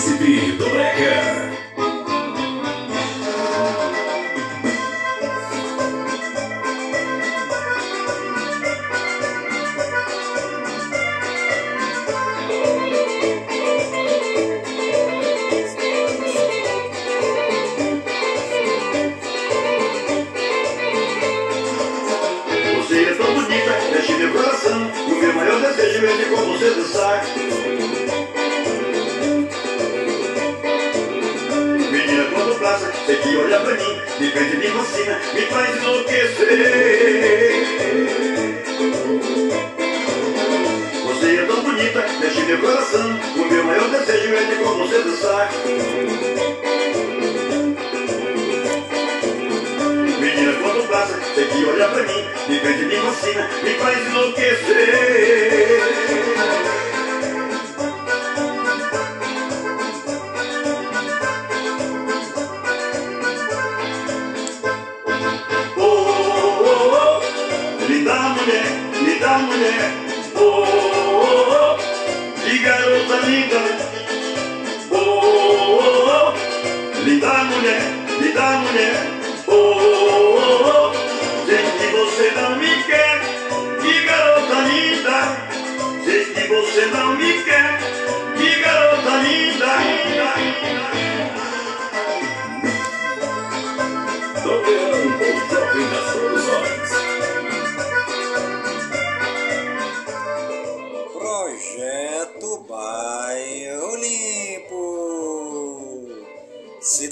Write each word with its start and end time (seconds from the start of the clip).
Príncipe 0.00 0.52
do 0.52 0.70
Brega. 0.70 1.59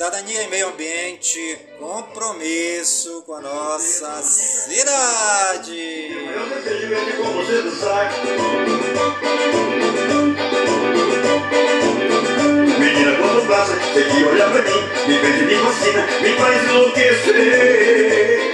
Cidadania 0.09 0.43
e 0.43 0.49
meio 0.49 0.69
ambiente, 0.69 1.59
compromisso 1.79 3.23
com 3.27 3.35
a 3.35 3.43
nossa 3.43 4.23
cidade. 4.23 6.09
Menina, 12.79 13.17
quando 13.19 13.47
passa, 13.47 13.75
sei 13.93 14.05
que 14.05 14.25
olha 14.25 14.49
pra 14.49 14.63
mim, 14.63 14.81
me 15.09 15.19
prende, 15.19 15.45
me 15.45 15.57
fascina, 15.57 16.07
me 16.23 16.33
faz 16.39 16.65
enlouquecer. 16.65 18.48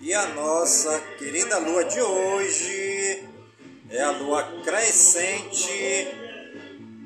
E 0.00 0.14
a 0.14 0.26
nossa 0.28 1.00
querida 1.18 1.58
lua 1.58 1.84
de 1.84 2.00
hoje 2.00 3.22
é 3.90 4.02
a 4.02 4.10
lua 4.10 4.42
crescente, 4.64 6.08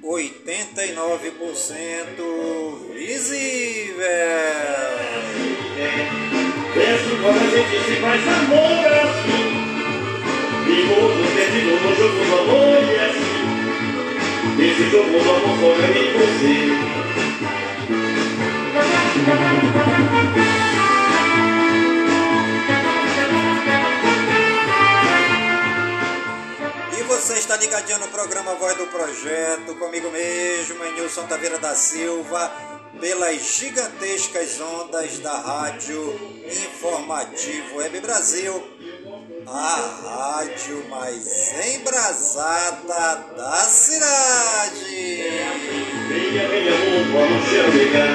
89% 0.03 2.95
visível. 2.95 4.01
É 4.01 5.17
assim 5.19 6.26
quando 7.23 7.39
a 7.39 7.49
gente 7.49 7.85
se 7.85 7.97
faz 8.01 8.29
amor, 8.29 8.85
é 8.85 9.01
assim. 9.01 9.45
Vivo 10.67 10.95
perdido 11.35 11.73
no 11.81 11.91
jogo 11.97 12.25
do 12.25 12.35
amor, 12.39 12.83
e 12.83 12.95
é 12.95 12.97
assim. 13.07 13.47
Esse 14.63 14.85
jogo 14.91 15.11
do 15.11 15.19
amor 15.19 15.55
só 15.59 15.69
eu 15.73 15.95
e 15.97 16.13
você. 16.19 16.55
E 26.99 27.03
você 27.05 27.35
está 27.35 27.57
ligadinho 27.57 27.99
no 28.01 28.09
programa 28.09 28.55
Voz 28.57 28.77
do 28.77 28.87
Projeto, 28.87 29.75
comigo 29.77 30.11
mesmo, 30.11 30.85
Nilson 30.95 31.27
Taveira 31.27 31.59
da 31.59 31.75
Silva, 31.75 32.76
pelas 33.01 33.57
gigantescas 33.59 34.61
ondas 34.61 35.19
da 35.19 35.37
Rádio 35.39 36.19
Informativo 36.47 37.77
Web 37.77 38.01
Brasil, 38.01 38.63
a 39.47 40.37
rádio 40.37 40.85
mais 40.89 41.53
embrasada 41.75 43.25
da 43.37 43.57
cidade. 43.57 45.23
Venha, 46.09 46.47
amor, 46.47 47.05
vamos 47.13 47.45
chamegar. 47.49 48.09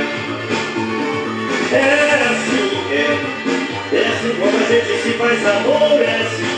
É 1.74 2.14
assim, 2.30 2.72
é. 2.92 3.42
É 3.96 4.08
assim 4.08 4.36
quando 4.40 4.56
a 4.56 4.66
gente 4.68 5.04
se 5.04 5.14
faz 5.18 5.46
amor, 5.46 6.02
é 6.02 6.16
assim. 6.22 6.52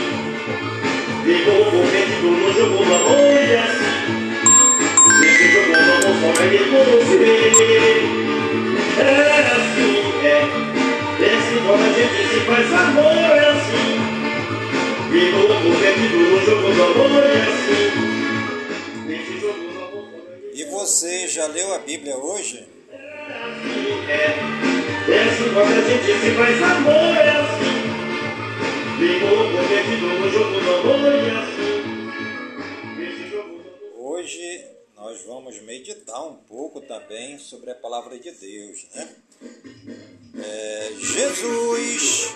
Ligou 1.24 1.64
correndo 1.64 2.30
no 2.30 2.52
jogo 2.52 2.84
do 2.84 2.94
amor 2.94 3.48
e 3.48 3.56
assim 3.56 3.93
por 6.58 6.84
você 6.84 8.02
É 8.98 9.00
assim, 9.52 9.94
é 10.24 10.36
Desse 11.18 11.54
modo 11.60 11.82
a 11.82 11.84
gente 11.92 12.20
se 12.28 12.40
faz 12.40 12.72
amor, 12.72 13.12
é 13.12 13.48
assim 13.50 13.94
correndo 15.64 16.16
no 16.30 16.38
jogo 16.44 16.68
do 16.74 16.82
amor 16.82 17.24
e 17.24 17.26
assim 17.48 17.84
jogo 19.40 19.64
do 19.72 19.78
amor 19.78 20.04
E 20.52 20.64
você 20.64 21.26
já 21.28 21.46
leu 21.46 21.72
a 21.74 21.78
Bíblia 21.78 22.16
hoje? 22.16 22.64
é, 24.08 24.36
Desse 25.06 25.42
modo 25.50 25.72
a 25.72 25.80
gente 25.88 26.12
se 26.20 26.30
faz 26.32 26.60
amor, 26.62 27.16
é 27.16 27.30
assim 27.30 27.84
no 30.00 30.30
jogo 30.30 30.60
e 31.14 31.30
assim 31.30 31.74
jogo 33.30 33.54
Hoje 33.96 34.73
nós 35.04 35.22
vamos 35.26 35.60
meditar 35.60 36.26
um 36.26 36.34
pouco 36.34 36.80
também 36.80 37.38
sobre 37.38 37.70
a 37.70 37.74
palavra 37.74 38.18
de 38.18 38.30
Deus, 38.30 38.86
né? 38.94 39.14
É, 40.42 40.92
Jesus 40.98 42.34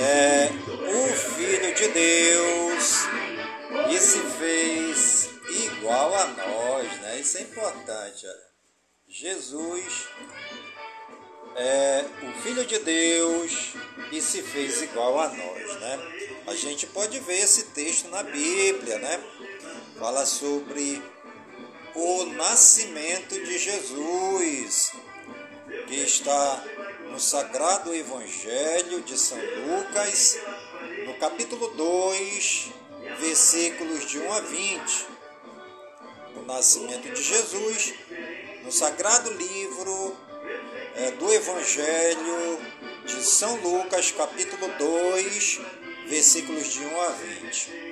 é 0.00 0.48
o 0.88 1.16
Filho 1.34 1.74
de 1.74 1.88
Deus 1.88 2.94
e 3.90 3.98
se 3.98 4.20
fez 4.38 5.30
igual 5.48 6.14
a 6.14 6.26
nós, 6.28 7.00
né? 7.00 7.18
Isso 7.18 7.38
é 7.38 7.40
importante. 7.40 8.24
olha. 8.24 8.46
Jesus 9.08 10.08
é 11.56 12.04
o 12.22 12.40
Filho 12.40 12.64
de 12.64 12.78
Deus 12.78 13.72
e 14.12 14.22
se 14.22 14.42
fez 14.42 14.80
igual 14.80 15.18
a 15.18 15.28
nós, 15.28 15.80
né? 15.80 15.98
A 16.46 16.54
gente 16.54 16.86
pode 16.86 17.18
ver 17.18 17.40
esse 17.40 17.64
texto 17.70 18.08
na 18.10 18.22
Bíblia, 18.22 18.96
né? 19.00 19.20
Fala 19.98 20.24
sobre 20.24 21.02
o 21.96 22.26
nascimento 22.26 23.42
de 23.42 23.58
Jesus, 23.58 24.92
que 25.86 25.94
está 25.94 26.62
no 27.10 27.18
Sagrado 27.18 27.94
Evangelho 27.94 29.00
de 29.00 29.18
São 29.18 29.38
Lucas, 29.38 30.38
no 31.06 31.14
capítulo 31.14 31.68
2, 31.68 32.68
versículos 33.18 34.10
de 34.10 34.18
1 34.18 34.32
a 34.32 34.40
20. 34.40 35.06
O 36.36 36.42
nascimento 36.42 37.08
de 37.08 37.22
Jesus, 37.22 37.94
no 38.62 38.70
Sagrado 38.70 39.32
Livro 39.32 40.14
é, 40.96 41.12
do 41.12 41.32
Evangelho 41.32 42.60
de 43.06 43.24
São 43.24 43.56
Lucas, 43.56 44.12
capítulo 44.12 44.68
2, 44.78 45.60
versículos 46.08 46.74
de 46.74 46.80
1 46.80 47.00
a 47.00 47.08
20. 47.08 47.85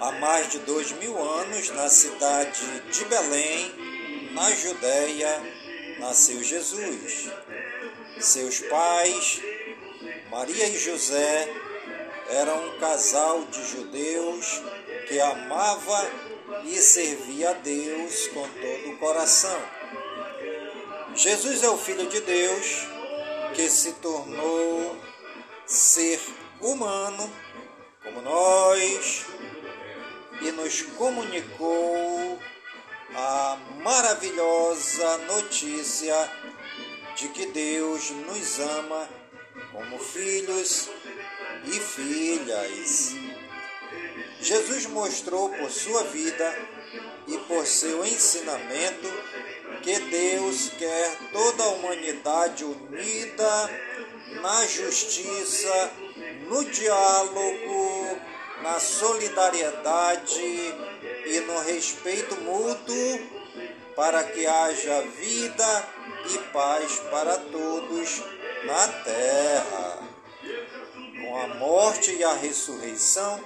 Há 0.00 0.12
mais 0.12 0.50
de 0.50 0.58
dois 0.60 0.92
mil 0.92 1.16
anos, 1.22 1.70
na 1.70 1.88
cidade 1.88 2.60
de 2.90 3.04
Belém, 3.04 4.30
na 4.32 4.50
Judéia, 4.50 5.42
nasceu 5.98 6.42
Jesus. 6.42 7.30
Seus 8.20 8.60
pais, 8.60 9.40
Maria 10.30 10.68
e 10.68 10.78
José, 10.78 11.48
eram 12.30 12.68
um 12.68 12.78
casal 12.78 13.44
de 13.44 13.64
judeus 13.66 14.62
que 15.06 15.20
amava 15.20 16.10
e 16.64 16.76
servia 16.76 17.50
a 17.50 17.54
Deus 17.54 18.28
com 18.28 18.48
todo 18.48 18.90
o 18.90 18.98
coração. 18.98 19.60
Jesus 21.14 21.62
é 21.62 21.70
o 21.70 21.78
Filho 21.78 22.08
de 22.08 22.20
Deus 22.20 22.86
que 23.54 23.70
se 23.70 23.92
tornou 23.94 24.96
ser 25.66 26.20
humano 26.60 27.30
como 28.02 28.20
nós 28.20 29.24
e 30.40 30.50
nos 30.52 30.82
comunicou 30.96 32.38
a 33.14 33.58
maravilhosa 33.82 35.18
notícia 35.18 36.14
de 37.16 37.28
que 37.28 37.46
Deus 37.46 38.10
nos 38.10 38.58
ama 38.58 39.08
como 39.72 39.98
filhos 39.98 40.88
e 41.64 41.80
filhas. 41.80 43.14
Jesus 44.40 44.86
mostrou 44.86 45.48
por 45.50 45.70
sua 45.70 46.02
vida 46.04 46.58
e 47.26 47.38
por 47.38 47.66
seu 47.66 48.04
ensinamento 48.04 49.08
que 49.82 49.98
Deus 49.98 50.70
quer 50.78 51.18
toda 51.32 51.62
a 51.62 51.68
humanidade 51.68 52.64
unida 52.64 53.70
na 54.42 54.66
justiça, 54.66 55.92
no 56.48 56.64
diálogo, 56.64 57.93
na 58.64 58.80
solidariedade 58.80 60.40
e 61.26 61.40
no 61.40 61.60
respeito 61.60 62.34
mútuo 62.40 63.20
para 63.94 64.24
que 64.24 64.46
haja 64.46 65.02
vida 65.02 65.88
e 66.30 66.38
paz 66.50 66.98
para 67.10 67.36
todos 67.36 68.22
na 68.64 68.88
terra. 69.04 69.98
Com 71.20 71.38
a 71.38 71.46
morte 71.48 72.16
e 72.16 72.24
a 72.24 72.32
ressurreição, 72.32 73.38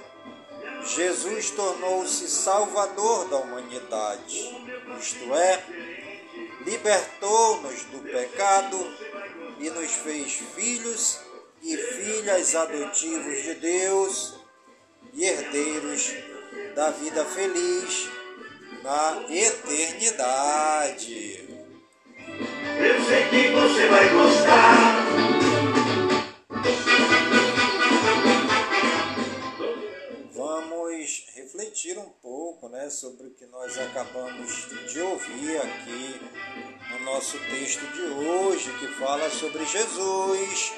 Jesus 0.85 1.49
tornou-se 1.51 2.29
Salvador 2.29 3.27
da 3.27 3.37
humanidade, 3.39 4.57
isto 5.01 5.35
é, 5.35 5.63
libertou-nos 6.65 7.83
do 7.83 7.99
pecado 8.09 8.77
e 9.59 9.69
nos 9.69 9.91
fez 9.91 10.41
filhos 10.55 11.19
e 11.61 11.75
filhas 11.75 12.55
adotivos 12.55 13.43
de 13.43 13.55
Deus 13.55 14.38
e 15.13 15.25
herdeiros 15.25 16.13
da 16.75 16.91
vida 16.91 17.25
feliz 17.25 18.09
na 18.83 19.23
eternidade. 19.29 20.29
Eu 22.79 23.03
sei 23.05 23.27
que 23.29 23.49
você 23.51 23.87
vai 23.87 24.09
gostar. 24.09 25.05
Vamos 30.33 31.25
refletir 31.35 31.97
um 31.97 32.09
pouco 32.21 32.69
né, 32.69 32.89
sobre 32.89 33.27
o 33.27 33.31
que 33.31 33.45
nós 33.47 33.77
acabamos 33.77 34.67
de 34.91 35.01
ouvir 35.01 35.57
aqui 35.57 36.21
no 36.91 36.99
nosso 37.05 37.37
texto 37.39 37.85
de 37.93 38.01
hoje, 38.01 38.71
que 38.79 38.87
fala 38.99 39.29
sobre 39.29 39.65
Jesus, 39.65 40.73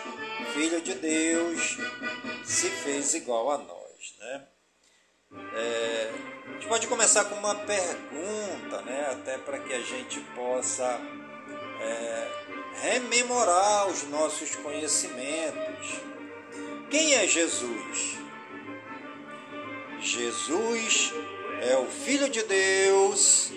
Filho 0.53 0.81
de 0.81 0.95
Deus, 0.95 1.77
se 2.43 2.69
fez 2.69 3.13
igual 3.13 3.51
a 3.51 3.57
nós. 3.59 3.80
Né? 4.21 4.47
É, 5.55 6.11
a 6.45 6.51
gente 6.53 6.67
pode 6.67 6.87
começar 6.87 7.25
com 7.25 7.35
uma 7.35 7.55
pergunta, 7.55 8.81
né, 8.83 9.09
até 9.11 9.37
para 9.39 9.59
que 9.59 9.73
a 9.73 9.81
gente 9.81 10.19
possa 10.35 10.99
é, 11.81 12.27
rememorar 12.81 13.87
os 13.87 14.03
nossos 14.03 14.55
conhecimentos. 14.57 16.01
Quem 16.91 17.15
é 17.15 17.25
Jesus? 17.25 18.19
Jesus 19.99 21.13
é 21.61 21.77
o 21.77 21.87
Filho 21.87 22.29
de 22.29 22.43
Deus 22.43 23.51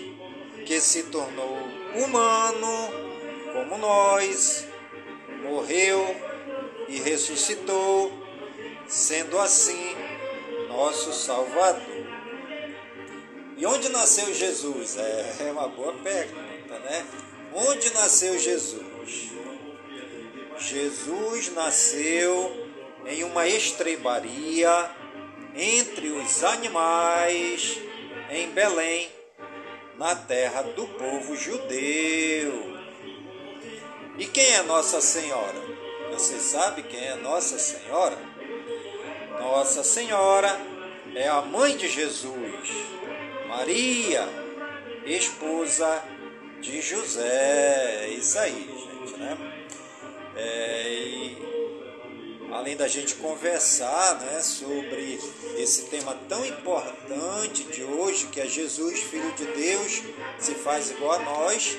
que 0.65 0.81
se 0.81 1.03
tornou 1.03 1.59
humano 1.93 2.89
como 3.53 3.77
nós, 3.77 4.67
morreu 5.43 6.03
e 6.87 6.99
ressuscitou, 6.99 8.11
sendo 8.87 9.39
assim 9.39 10.04
nosso 10.75 11.13
Salvador. 11.13 12.05
E 13.57 13.65
onde 13.65 13.87
nasceu 13.89 14.33
Jesus? 14.33 14.97
É 14.97 15.49
uma 15.51 15.69
boa 15.69 15.93
pergunta, 15.93 16.79
né? 16.79 17.05
Onde 17.53 17.93
nasceu 17.93 18.37
Jesus? 18.37 19.31
Jesus 20.57 21.53
nasceu 21.53 22.67
em 23.05 23.23
uma 23.23 23.47
estrebaria 23.47 24.91
entre 25.55 26.09
os 26.09 26.43
animais 26.43 27.79
em 28.29 28.49
Belém, 28.49 29.09
na 29.97 30.13
terra 30.13 30.61
do 30.61 30.85
povo 30.87 31.37
judeu. 31.37 32.75
E 34.17 34.25
quem 34.25 34.55
é 34.55 34.63
Nossa 34.63 34.99
Senhora? 34.99 35.61
Você 36.11 36.39
sabe 36.39 36.83
quem 36.83 37.05
é 37.05 37.15
Nossa 37.15 37.57
Senhora? 37.57 38.34
Nossa 39.39 39.83
Senhora 39.83 40.59
é 41.15 41.27
a 41.27 41.41
mãe 41.41 41.75
de 41.77 41.87
Jesus, 41.87 42.69
Maria, 43.47 44.27
esposa 45.05 46.03
de 46.61 46.81
José. 46.81 48.05
É 48.05 48.09
isso 48.09 48.37
aí, 48.39 48.53
gente, 48.53 49.19
né? 49.19 49.37
É, 50.35 50.91
e 50.91 51.45
além 52.51 52.75
da 52.75 52.87
gente 52.87 53.15
conversar 53.15 54.19
né, 54.21 54.41
sobre 54.41 55.19
esse 55.57 55.85
tema 55.85 56.17
tão 56.27 56.45
importante 56.45 57.63
de 57.65 57.83
hoje, 57.83 58.27
que 58.27 58.39
é 58.39 58.47
Jesus, 58.47 59.01
Filho 59.01 59.31
de 59.33 59.45
Deus, 59.45 60.03
se 60.39 60.55
faz 60.55 60.91
igual 60.91 61.13
a 61.13 61.19
nós, 61.19 61.77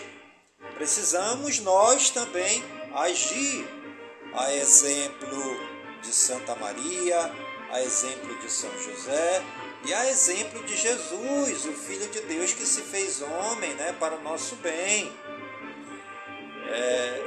precisamos 0.75 1.61
nós 1.61 2.11
também 2.11 2.63
agir 2.95 3.67
a 4.35 4.55
exemplo 4.55 5.77
de 6.03 6.13
Santa 6.13 6.55
Maria, 6.55 7.33
a 7.71 7.83
exemplo 7.83 8.37
de 8.39 8.51
São 8.51 8.71
José 8.79 9.43
e 9.85 9.95
a 9.95 10.09
exemplo 10.09 10.63
de 10.65 10.77
Jesus, 10.77 11.65
o 11.65 11.73
Filho 11.73 12.09
de 12.09 12.21
Deus 12.23 12.53
que 12.53 12.67
se 12.67 12.83
fez 12.83 13.23
homem 13.23 13.75
né, 13.75 13.95
para 13.99 14.17
o 14.17 14.23
nosso 14.23 14.57
bem. 14.57 15.13
É... 16.69 17.23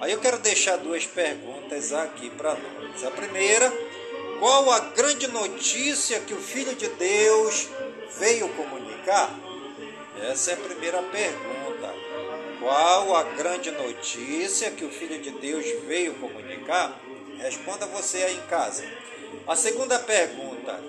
Aí 0.00 0.12
eu 0.12 0.20
quero 0.20 0.38
deixar 0.38 0.76
duas 0.76 1.06
perguntas 1.06 1.92
aqui 1.92 2.30
para 2.30 2.54
nós. 2.54 3.04
A 3.04 3.10
primeira, 3.10 3.72
qual 4.38 4.70
a 4.70 4.80
grande 4.80 5.26
notícia 5.28 6.20
que 6.20 6.34
o 6.34 6.40
Filho 6.40 6.74
de 6.74 6.88
Deus 6.88 7.68
veio 8.18 8.48
comunicar? 8.50 9.34
Essa 10.30 10.52
é 10.52 10.54
a 10.54 10.58
primeira 10.58 11.02
pergunta. 11.02 11.94
Qual 12.58 13.14
a 13.14 13.22
grande 13.22 13.70
notícia 13.70 14.70
que 14.70 14.84
o 14.84 14.90
Filho 14.90 15.20
de 15.20 15.30
Deus 15.30 15.64
veio 15.86 16.14
comunicar? 16.14 16.98
Responda 17.38 17.86
você 17.86 18.18
aí 18.18 18.36
em 18.36 18.46
casa. 18.48 18.82
A 19.46 19.54
segunda 19.54 19.98
pergunta: 20.00 20.80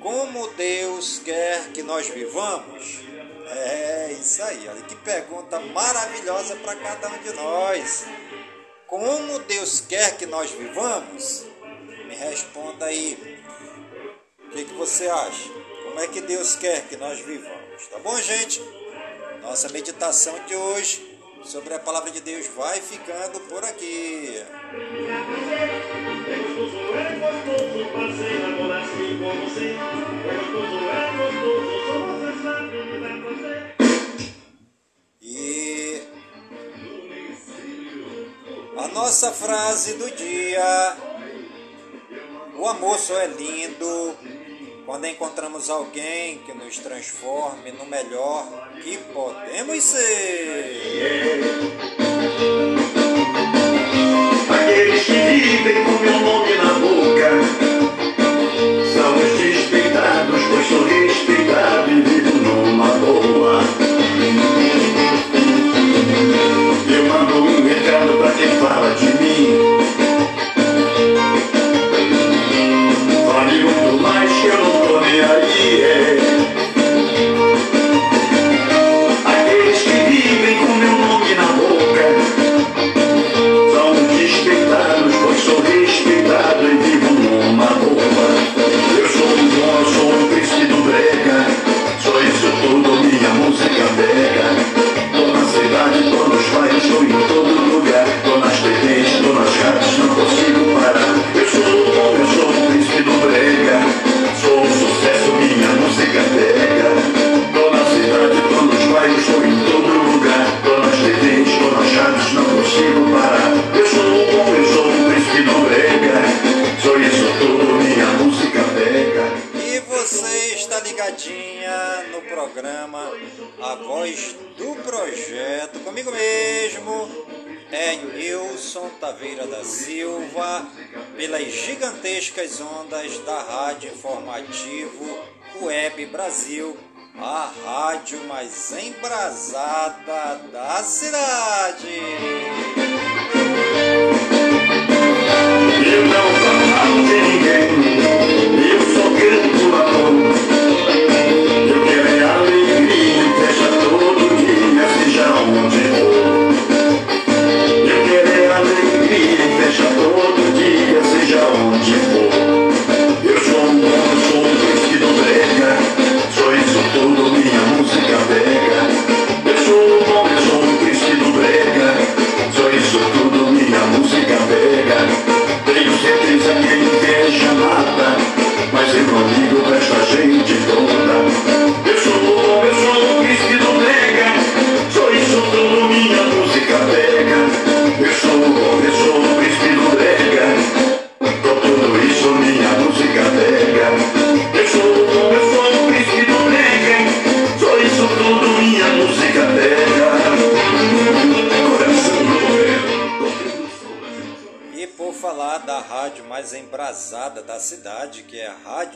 Como 0.00 0.46
Deus 0.50 1.20
quer 1.24 1.72
que 1.72 1.82
nós 1.82 2.08
vivamos? 2.08 3.00
É 3.50 4.12
isso 4.12 4.40
aí, 4.42 4.68
olha 4.68 4.82
que 4.82 4.94
pergunta 4.96 5.58
maravilhosa 5.58 6.54
para 6.56 6.76
cada 6.76 7.08
um 7.08 7.18
de 7.18 7.32
nós. 7.32 8.04
Como 8.86 9.38
Deus 9.40 9.80
quer 9.80 10.16
que 10.16 10.26
nós 10.26 10.50
vivamos? 10.52 11.44
Me 12.06 12.14
responda 12.14 12.86
aí. 12.86 13.42
O 14.46 14.50
que, 14.50 14.64
que 14.64 14.74
você 14.74 15.08
acha? 15.08 15.48
Como 15.82 15.98
é 15.98 16.06
que 16.06 16.20
Deus 16.20 16.54
quer 16.54 16.86
que 16.88 16.96
nós 16.96 17.18
vivamos? 17.18 17.86
Tá 17.90 17.98
bom, 17.98 18.16
gente? 18.20 18.62
Nossa 19.42 19.68
meditação 19.70 20.38
de 20.46 20.54
hoje 20.54 21.18
sobre 21.42 21.74
a 21.74 21.78
palavra 21.80 22.12
de 22.12 22.20
Deus 22.20 22.46
vai 22.48 22.80
ficando 22.80 23.40
por 23.40 23.64
aqui. 23.64 24.44
E 35.20 36.02
a 38.76 38.88
nossa 38.88 39.32
frase 39.32 39.94
do 39.94 40.10
dia: 40.10 40.96
O 42.58 42.66
amor 42.66 42.98
só 42.98 43.18
é 43.20 43.26
lindo 43.26 44.16
quando 44.86 45.06
encontramos 45.06 45.68
alguém 45.68 46.38
que 46.38 46.54
nos 46.54 46.78
transforme 46.78 47.72
no 47.72 47.84
melhor 47.84 48.46
que 48.82 48.96
podemos 49.12 49.84
ser. 49.84 50.80
Aqueles 54.50 55.04
que 55.04 55.12
vivem 55.12 55.84
com 55.84 55.90
meu 56.02 56.20
nome 56.20 56.47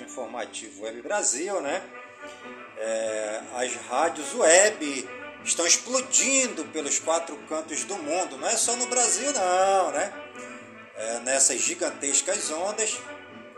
Rádio 0.02 0.06
Informativo 0.06 0.82
Web 0.82 1.02
Brasil, 1.02 1.60
né? 1.60 1.82
É, 2.76 3.40
as 3.54 3.74
rádios 3.88 4.34
web 4.34 5.08
estão 5.44 5.66
explodindo 5.66 6.64
pelos 6.66 6.98
quatro 6.98 7.36
cantos 7.48 7.84
do 7.84 7.96
mundo, 7.96 8.36
não 8.36 8.48
é 8.48 8.56
só 8.56 8.76
no 8.76 8.86
Brasil 8.86 9.32
não, 9.32 9.90
né? 9.92 10.12
É, 10.96 11.18
nessas 11.20 11.60
gigantescas 11.60 12.50
ondas, 12.50 12.98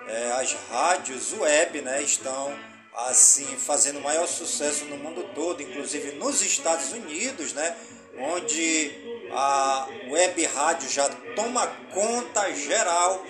é, 0.07 0.33
as 0.33 0.53
rádios 0.71 1.33
web, 1.33 1.81
né, 1.83 2.03
estão 2.03 2.55
assim 2.95 3.57
fazendo 3.57 4.01
maior 4.01 4.27
sucesso 4.27 4.85
no 4.85 4.97
mundo 4.97 5.25
todo, 5.35 5.63
inclusive 5.63 6.13
nos 6.13 6.43
Estados 6.43 6.93
Unidos, 6.93 7.53
né, 7.53 7.77
onde 8.19 8.93
a 9.33 9.89
web 10.09 10.45
rádio 10.47 10.89
já 10.89 11.09
toma 11.35 11.67
conta 11.93 12.55
geral 12.55 13.25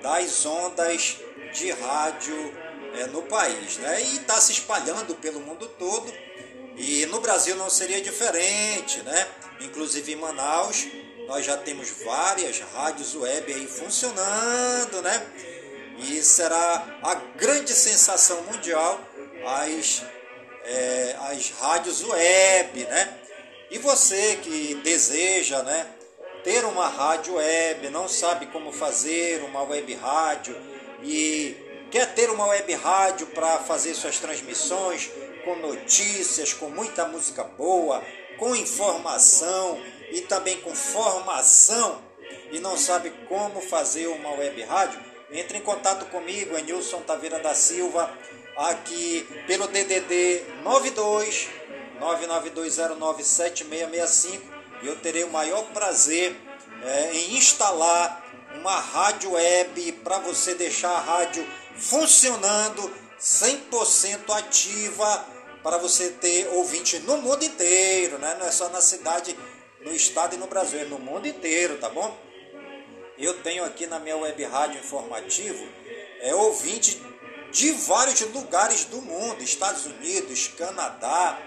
das 0.00 0.46
ondas 0.46 1.18
de 1.52 1.70
rádio 1.70 2.54
é, 2.94 3.06
no 3.06 3.22
país, 3.22 3.76
né, 3.78 4.02
e 4.02 4.16
está 4.16 4.40
se 4.40 4.52
espalhando 4.52 5.14
pelo 5.16 5.40
mundo 5.40 5.68
todo. 5.78 6.12
E 6.76 7.04
no 7.06 7.20
Brasil 7.20 7.56
não 7.56 7.68
seria 7.68 8.00
diferente, 8.00 9.02
né? 9.02 9.28
Inclusive 9.60 10.12
em 10.12 10.16
Manaus 10.16 10.86
nós 11.26 11.44
já 11.44 11.56
temos 11.56 11.90
várias 12.04 12.58
rádios 12.74 13.14
web 13.14 13.52
aí 13.52 13.66
funcionando, 13.66 15.02
né? 15.02 15.26
E 15.98 16.22
será 16.22 16.98
a 17.02 17.14
grande 17.36 17.72
sensação 17.72 18.42
mundial 18.42 18.98
as, 19.46 20.02
é, 20.64 21.16
as 21.30 21.50
rádios 21.50 22.02
web, 22.02 22.84
né? 22.84 23.18
E 23.70 23.78
você 23.78 24.36
que 24.42 24.74
deseja, 24.82 25.62
né, 25.62 25.86
ter 26.42 26.64
uma 26.64 26.88
rádio 26.88 27.34
web, 27.34 27.88
não 27.90 28.08
sabe 28.08 28.46
como 28.46 28.72
fazer 28.72 29.44
uma 29.44 29.62
web 29.62 29.94
rádio, 29.94 30.56
e 31.02 31.56
quer 31.90 32.14
ter 32.14 32.30
uma 32.30 32.46
web 32.46 32.72
rádio 32.74 33.26
para 33.28 33.58
fazer 33.58 33.94
suas 33.94 34.18
transmissões 34.18 35.10
com 35.44 35.56
notícias, 35.56 36.52
com 36.52 36.68
muita 36.68 37.06
música 37.06 37.44
boa, 37.44 38.02
com 38.38 38.54
informação 38.54 39.80
e 40.10 40.20
também 40.22 40.60
com 40.60 40.74
formação 40.74 42.02
e 42.50 42.58
não 42.58 42.76
sabe 42.76 43.10
como 43.28 43.60
fazer 43.60 44.08
uma 44.08 44.32
web 44.32 44.60
rádio, 44.62 44.98
entre 45.30 45.58
em 45.58 45.60
contato 45.60 46.06
comigo, 46.06 46.56
é 46.56 46.62
Nilson 46.62 47.02
Taveira 47.02 47.38
da 47.38 47.54
Silva, 47.54 48.10
aqui 48.56 49.24
pelo 49.46 49.68
DDD 49.68 50.42
92 50.64 51.48
992097665 52.00 54.40
e 54.82 54.86
eu 54.86 54.96
terei 54.96 55.24
o 55.24 55.30
maior 55.30 55.64
prazer 55.66 56.34
é, 56.82 57.12
em 57.12 57.36
instalar 57.36 58.24
uma 58.54 58.78
rádio 58.78 59.32
web 59.32 59.92
para 60.04 60.18
você 60.18 60.54
deixar 60.54 60.90
a 60.90 61.00
rádio 61.00 61.46
funcionando 61.76 62.92
100% 63.20 64.30
ativa 64.36 65.26
para 65.62 65.78
você 65.78 66.10
ter 66.10 66.48
ouvinte 66.48 66.98
no 67.00 67.18
mundo 67.18 67.44
inteiro, 67.44 68.18
né? 68.18 68.36
Não 68.38 68.46
é 68.46 68.50
só 68.50 68.68
na 68.70 68.80
cidade, 68.80 69.36
no 69.82 69.92
estado 69.94 70.34
e 70.34 70.38
no 70.38 70.46
Brasil, 70.46 70.80
é 70.80 70.84
no 70.84 70.98
mundo 70.98 71.26
inteiro, 71.26 71.78
tá 71.78 71.88
bom? 71.88 72.16
Eu 73.18 73.42
tenho 73.42 73.64
aqui 73.64 73.86
na 73.86 73.98
minha 73.98 74.16
web 74.16 74.42
rádio 74.44 74.80
informativo 74.80 75.66
é 76.20 76.34
ouvinte 76.34 77.00
de 77.50 77.72
vários 77.72 78.20
lugares 78.32 78.84
do 78.84 79.00
mundo, 79.02 79.42
Estados 79.42 79.86
Unidos, 79.86 80.48
Canadá, 80.48 81.38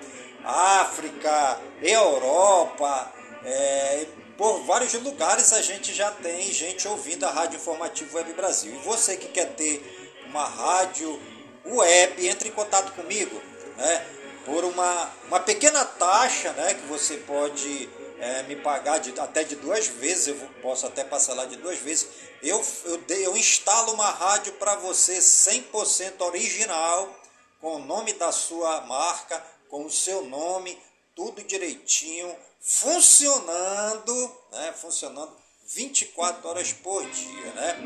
África, 0.44 1.60
Europa, 1.82 3.14
é, 3.46 4.06
por 4.38 4.64
vários 4.64 4.94
lugares 4.94 5.54
a 5.54 5.62
gente 5.62 5.94
já 5.94 6.12
tem 6.12 6.52
gente 6.52 6.88
ouvindo 6.88 7.26
a 7.26 7.32
Rádio 7.32 7.58
Informativo 7.58 8.18
Web 8.18 8.34
Brasil. 8.34 8.74
E 8.74 8.80
você 8.80 9.18
que 9.18 9.28
quer 9.28 9.54
ter 9.56 9.82
uma 10.28 10.46
rádio 10.46 11.22
web, 11.66 12.28
entre 12.28 12.50
em 12.50 12.52
contato 12.52 12.94
comigo, 12.94 13.42
né? 13.78 14.06
Por 14.46 14.66
uma, 14.66 15.12
uma 15.28 15.40
pequena 15.40 15.86
taxa, 15.86 16.52
né? 16.54 16.74
Que 16.74 16.86
você 16.88 17.18
pode 17.18 17.90
é, 18.20 18.44
me 18.44 18.56
pagar 18.56 19.00
de, 19.00 19.18
até 19.20 19.44
de 19.44 19.56
duas 19.56 19.88
vezes, 19.88 20.28
eu 20.28 20.36
posso 20.62 20.86
até 20.88 21.04
parcelar 21.04 21.48
de 21.48 21.58
duas 21.58 21.80
vezes. 21.80 22.08
Eu, 22.42 22.64
eu, 22.86 23.02
eu 23.10 23.38
instalo 23.38 23.94
uma 23.94 24.10
rádio 24.10 24.54
para 24.54 24.76
você 24.76 25.20
100% 25.20 26.22
original, 26.22 27.14
com 27.62 27.76
o 27.76 27.80
nome 27.80 28.14
da 28.14 28.32
sua 28.32 28.82
marca, 28.82 29.42
com 29.70 29.86
o 29.86 29.92
seu 29.92 30.26
nome, 30.26 30.78
tudo 31.16 31.44
direitinho, 31.44 32.36
funcionando, 32.64 34.32
né? 34.52 34.74
Funcionando 34.80 35.32
24 35.76 36.48
horas 36.48 36.72
por 36.72 37.04
dia, 37.10 37.52
né? 37.54 37.78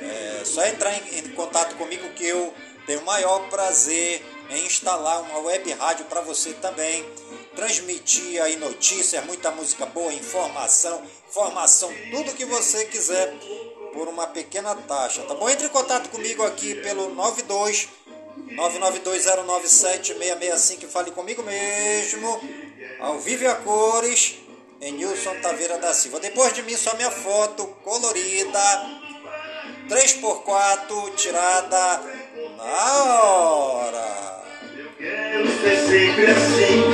É 0.00 0.44
só 0.44 0.64
entrar 0.66 0.94
em, 0.94 1.18
em 1.18 1.34
contato 1.34 1.76
comigo 1.76 2.08
que 2.14 2.24
eu 2.24 2.54
tenho 2.86 3.00
o 3.00 3.04
maior 3.04 3.48
prazer 3.48 4.24
em 4.50 4.66
instalar 4.66 5.22
uma 5.22 5.38
web 5.40 5.72
rádio 5.72 6.04
para 6.06 6.20
você 6.20 6.52
também 6.54 7.04
transmitir 7.54 8.42
aí 8.42 8.56
notícias, 8.56 9.24
muita 9.24 9.50
música 9.50 9.86
boa, 9.86 10.12
informação, 10.12 11.02
formação, 11.30 11.92
tudo 12.10 12.34
que 12.34 12.44
você 12.44 12.86
quiser 12.86 13.32
por 13.92 14.08
uma 14.08 14.26
pequena 14.26 14.74
taxa, 14.74 15.22
tá 15.22 15.34
bom? 15.34 15.48
Entre 15.48 15.66
em 15.66 15.70
contato 15.70 16.08
comigo 16.08 16.42
aqui 16.42 16.74
pelo 16.76 17.14
92 17.14 17.88
992097665 18.56 20.84
e 20.84 20.86
fale 20.86 21.10
comigo 21.10 21.42
mesmo, 21.42 22.40
ao 23.00 23.18
vivo 23.18 23.44
e 23.44 23.46
a 23.46 23.54
cores, 23.56 24.36
em 24.80 24.92
Nilson 24.92 25.34
Taveira 25.40 25.78
da 25.78 25.94
Silva. 25.94 26.20
Depois 26.20 26.52
de 26.52 26.62
mim, 26.62 26.76
só 26.76 26.94
minha 26.96 27.10
foto 27.10 27.66
colorida, 27.84 28.90
3x4, 29.88 31.14
tirada 31.16 32.00
na 32.56 33.04
hora. 33.04 34.42
Eu 34.76 34.90
quero 34.98 35.46
ser 35.60 35.76
sempre 35.86 36.26
assim, 36.30 36.91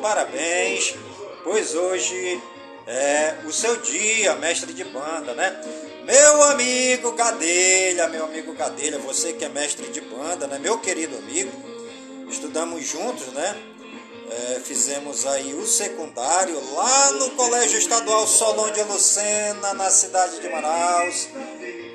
parabéns, 0.00 0.94
pois 1.44 1.74
hoje 1.74 2.42
é 2.86 3.36
o 3.44 3.52
seu 3.52 3.76
dia, 3.76 4.34
mestre 4.36 4.72
de 4.72 4.84
banda, 4.84 5.34
né? 5.34 5.60
Meu 6.04 6.42
amigo 6.44 7.12
Gadelha, 7.12 8.08
meu 8.08 8.24
amigo 8.24 8.52
Gadelha, 8.54 8.98
você 8.98 9.32
que 9.32 9.44
é 9.44 9.48
mestre 9.48 9.88
de 9.88 10.00
banda, 10.00 10.46
né? 10.46 10.58
Meu 10.58 10.78
querido 10.78 11.16
amigo, 11.18 11.52
estudamos 12.28 12.84
juntos, 12.84 13.26
né? 13.28 13.56
É, 14.30 14.60
fizemos 14.60 15.26
aí 15.26 15.54
o 15.54 15.66
secundário 15.66 16.58
lá 16.74 17.12
no 17.12 17.30
Colégio 17.30 17.78
Estadual 17.78 18.26
Solon 18.26 18.70
de 18.70 18.82
Lucena, 18.84 19.74
na 19.74 19.90
cidade 19.90 20.40
de 20.40 20.48
Manaus. 20.48 21.28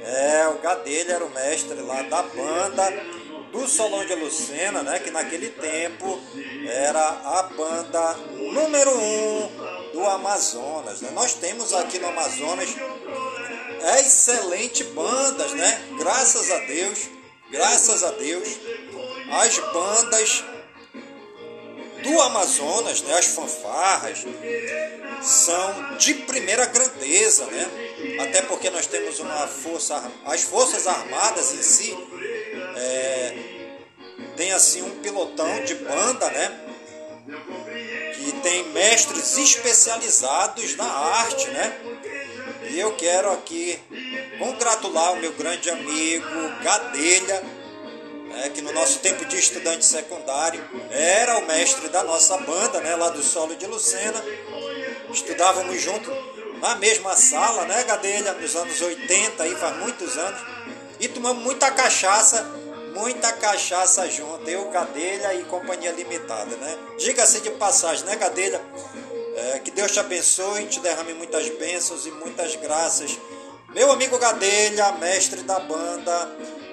É, 0.04 0.48
o 0.50 0.60
Gadelha 0.60 1.14
era 1.14 1.26
o 1.26 1.30
mestre 1.32 1.82
lá 1.82 2.02
da 2.04 2.22
banda 2.22 2.94
do 3.56 3.68
Solon 3.70 4.06
de 4.06 4.16
Lucena, 4.16 4.84
né? 4.84 5.00
Que 5.00 5.10
naquele 5.10 5.50
tempo 5.50 6.20
era 6.68 7.08
a 7.08 7.44
banda 7.44 8.14
número 8.52 8.92
um 8.92 9.50
do 9.94 10.06
Amazonas. 10.06 11.00
Né? 11.02 11.10
Nós 11.14 11.36
temos 11.36 11.74
aqui 11.74 11.98
no 11.98 12.08
Amazonas 12.08 12.70
excelentes 13.98 14.86
bandas, 14.88 15.54
né? 15.54 15.82
Graças 15.98 16.52
a 16.52 16.60
Deus, 16.60 17.00
graças 17.50 18.04
a 18.04 18.12
Deus, 18.12 18.60
as 19.32 19.58
bandas 19.72 20.44
do 22.04 22.22
Amazonas, 22.22 23.02
né, 23.02 23.18
as 23.18 23.26
fanfarras, 23.26 24.26
são 25.24 25.98
de 25.98 26.14
primeira 26.14 26.66
grandeza, 26.66 27.46
né? 27.46 28.20
Até 28.22 28.44
porque 28.44 28.70
nós 28.70 28.86
temos 28.86 29.20
uma 29.20 29.48
força, 29.48 30.12
as 30.26 30.44
forças 30.44 30.86
armadas 30.86 31.54
em 31.54 31.64
si 31.64 31.98
é, 32.76 33.34
tem 34.36 34.52
assim 34.52 34.82
um 34.82 35.00
pilotão 35.02 35.64
de 35.64 35.76
banda, 35.76 36.30
né? 36.30 36.60
Que 38.16 38.32
tem 38.44 38.70
mestres 38.70 39.38
especializados 39.38 40.76
na 40.76 40.86
arte, 40.86 41.48
né? 41.50 41.80
E 42.70 42.80
eu 42.80 42.96
quero 42.96 43.32
aqui 43.32 43.80
congratular 44.38 45.14
o 45.14 45.18
meu 45.18 45.32
grande 45.34 45.70
amigo 45.70 46.28
Gadelha, 46.64 47.44
né, 48.30 48.50
que 48.50 48.62
no 48.62 48.72
nosso 48.74 49.00
tempo 49.00 49.24
de 49.26 49.38
estudante 49.38 49.86
secundário 49.86 50.62
era 50.90 51.38
o 51.38 51.46
mestre 51.46 51.88
da 51.90 52.04
nossa 52.04 52.38
banda, 52.38 52.82
né, 52.82 52.96
lá 52.96 53.10
do 53.10 53.24
solo 53.24 53.56
de 53.56 53.66
Lucena. 53.66 54.22
Estudávamos 55.12 55.82
junto 55.82 56.12
na 56.60 56.76
mesma 56.76 57.16
sala, 57.16 57.66
né, 57.66 57.84
Gadelha, 57.84 58.34
nos 58.34 58.56
anos 58.56 58.82
80, 58.82 59.44
aí 59.44 59.56
faz 59.56 59.78
muitos 59.78 60.18
anos. 60.18 60.42
E 61.00 61.08
tomamos 61.08 61.44
muita 61.44 61.72
cachaça, 61.72 62.46
muita 62.96 63.34
cachaça 63.34 64.10
junto, 64.10 64.50
eu, 64.50 64.70
Gadelha 64.72 65.34
e 65.36 65.44
Companhia 65.44 65.92
Limitada, 65.92 66.56
né? 66.56 66.78
Diga-se 66.98 67.42
de 67.42 67.52
passagem, 67.52 68.06
né, 68.06 68.16
Gadelha? 68.16 68.62
É, 69.36 69.60
que 69.60 69.70
Deus 69.70 69.92
te 69.92 70.00
abençoe, 70.00 70.66
te 70.66 70.80
derrame 70.80 71.14
muitas 71.14 71.50
bênçãos 71.50 72.08
e 72.08 72.12
muitas 72.12 72.56
graças. 72.56 73.20
Meu 73.74 73.92
amigo 73.92 74.18
Gadelha, 74.18 74.94
mestre 74.94 75.42
da 75.42 75.60
banda, 75.60 76.32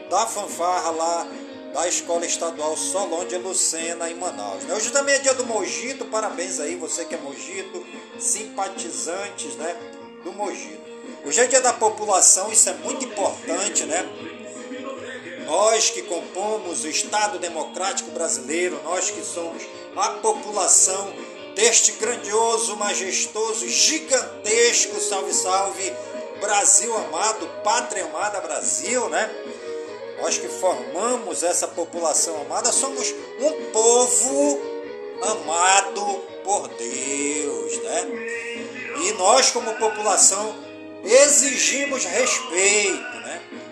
da 0.09 0.25
fanfarra 0.25 0.91
lá 0.93 1.27
da 1.75 1.89
Escola 1.89 2.25
Estadual 2.25 2.77
Solon 2.77 3.25
de 3.25 3.37
Lucena, 3.39 4.09
em 4.09 4.15
Manaus. 4.15 4.63
Né? 4.65 4.75
Hoje 4.75 4.91
também 4.91 5.15
é 5.15 5.19
dia 5.19 5.35
do 5.35 5.45
Mojito, 5.45 6.05
parabéns 6.05 6.61
aí, 6.61 6.77
você 6.77 7.05
que 7.05 7.15
é 7.15 7.19
Mojito, 7.19 7.85
simpatizantes 8.19 9.57
né, 9.57 9.75
do 10.23 10.33
Mojito. 10.33 10.83
Hoje 11.25 11.41
é 11.41 11.47
dia 11.47 11.61
da 11.61 11.73
população, 11.73 12.53
isso 12.53 12.69
é 12.69 12.75
muito 12.75 13.05
importante, 13.05 13.85
né? 13.85 14.05
Nós 15.47 15.91
que 15.91 16.03
compomos 16.03 16.85
o 16.85 16.89
Estado 16.89 17.39
Democrático 17.39 18.11
Brasileiro, 18.11 18.81
nós 18.85 19.11
que 19.11 19.23
somos 19.23 19.63
a 19.97 20.09
população 20.11 21.13
deste 21.55 21.93
grandioso, 21.93 22.77
majestoso, 22.77 23.69
gigantesco, 23.69 24.99
salve, 25.01 25.35
salve, 25.35 25.93
Brasil 26.41 26.97
amado, 26.97 27.47
pátria 27.63 28.05
amada 28.05 28.41
Brasil, 28.41 29.09
né? 29.09 29.31
Nós 30.21 30.39
que 30.39 30.49
formamos 30.49 31.43
essa 31.43 31.69
população 31.69 32.41
amada 32.43 32.73
somos 32.73 33.13
um 33.41 33.71
povo 33.73 34.61
amado 35.23 36.05
por 36.45 36.69
Deus, 36.69 37.83
né? 37.83 38.07
E 39.05 39.13
nós, 39.13 39.51
como 39.51 39.75
população, 39.75 40.55
exigimos 41.05 42.05
respeito? 42.05 43.12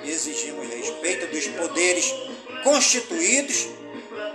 Exigimos 0.04 0.68
respeito 0.68 1.26
dos 1.26 1.46
poderes 1.48 2.14
constituídos, 2.62 3.68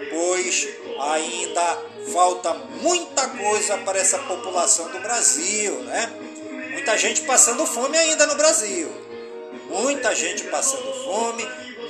pois 0.10 0.68
ainda 1.00 1.82
falta 2.12 2.54
muita 2.82 3.28
coisa 3.30 3.78
para 3.80 4.00
essa 4.00 4.20
população 4.20 4.90
do 4.92 5.00
Brasil, 5.00 5.74
né? 5.84 6.12
Muita 6.72 6.98
gente 6.98 7.22
passando 7.22 7.66
fome 7.66 7.98
ainda 7.98 8.28
no 8.28 8.36
Brasil. 8.36 8.90
Muita 9.70 10.14
gente 10.14 10.44
passando 10.46 10.94
fome, 11.04 11.48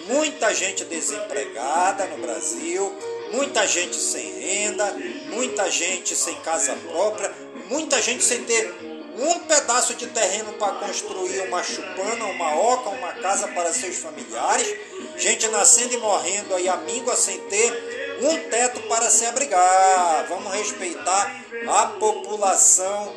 muita 0.07 0.53
gente 0.53 0.85
desempregada 0.85 2.05
no 2.05 2.17
Brasil, 2.17 2.93
muita 3.31 3.67
gente 3.67 3.95
sem 3.95 4.39
renda, 4.39 4.95
muita 5.27 5.69
gente 5.69 6.15
sem 6.15 6.35
casa 6.35 6.75
própria, 6.87 7.33
muita 7.67 8.01
gente 8.01 8.23
sem 8.23 8.43
ter 8.43 8.84
um 9.17 9.39
pedaço 9.39 9.95
de 9.95 10.07
terreno 10.07 10.53
para 10.53 10.73
construir 10.73 11.41
uma 11.47 11.63
chupana, 11.63 12.25
uma 12.25 12.55
oca, 12.55 12.89
uma 12.89 13.13
casa 13.13 13.47
para 13.49 13.73
seus 13.73 13.95
familiares, 13.97 14.75
gente 15.17 15.47
nascendo 15.47 15.93
e 15.93 15.97
morrendo 15.97 16.53
aí 16.53 16.67
a 16.67 16.77
míngua 16.77 17.15
sem 17.15 17.39
ter 17.47 18.17
um 18.21 18.49
teto 18.49 18.81
para 18.87 19.09
se 19.09 19.25
abrigar. 19.25 20.27
Vamos 20.27 20.53
respeitar 20.53 21.43
a 21.67 21.87
população 21.87 23.15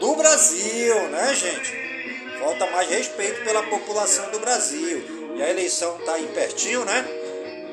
do 0.00 0.14
Brasil, 0.16 1.08
né, 1.08 1.34
gente? 1.34 1.86
Falta 2.40 2.66
mais 2.70 2.88
respeito 2.88 3.42
pela 3.44 3.62
população 3.64 4.30
do 4.30 4.38
Brasil. 4.40 5.04
E 5.36 5.42
a 5.42 5.50
eleição 5.50 5.98
tá 6.04 6.14
aí 6.14 6.26
pertinho, 6.28 6.84
né? 6.84 7.04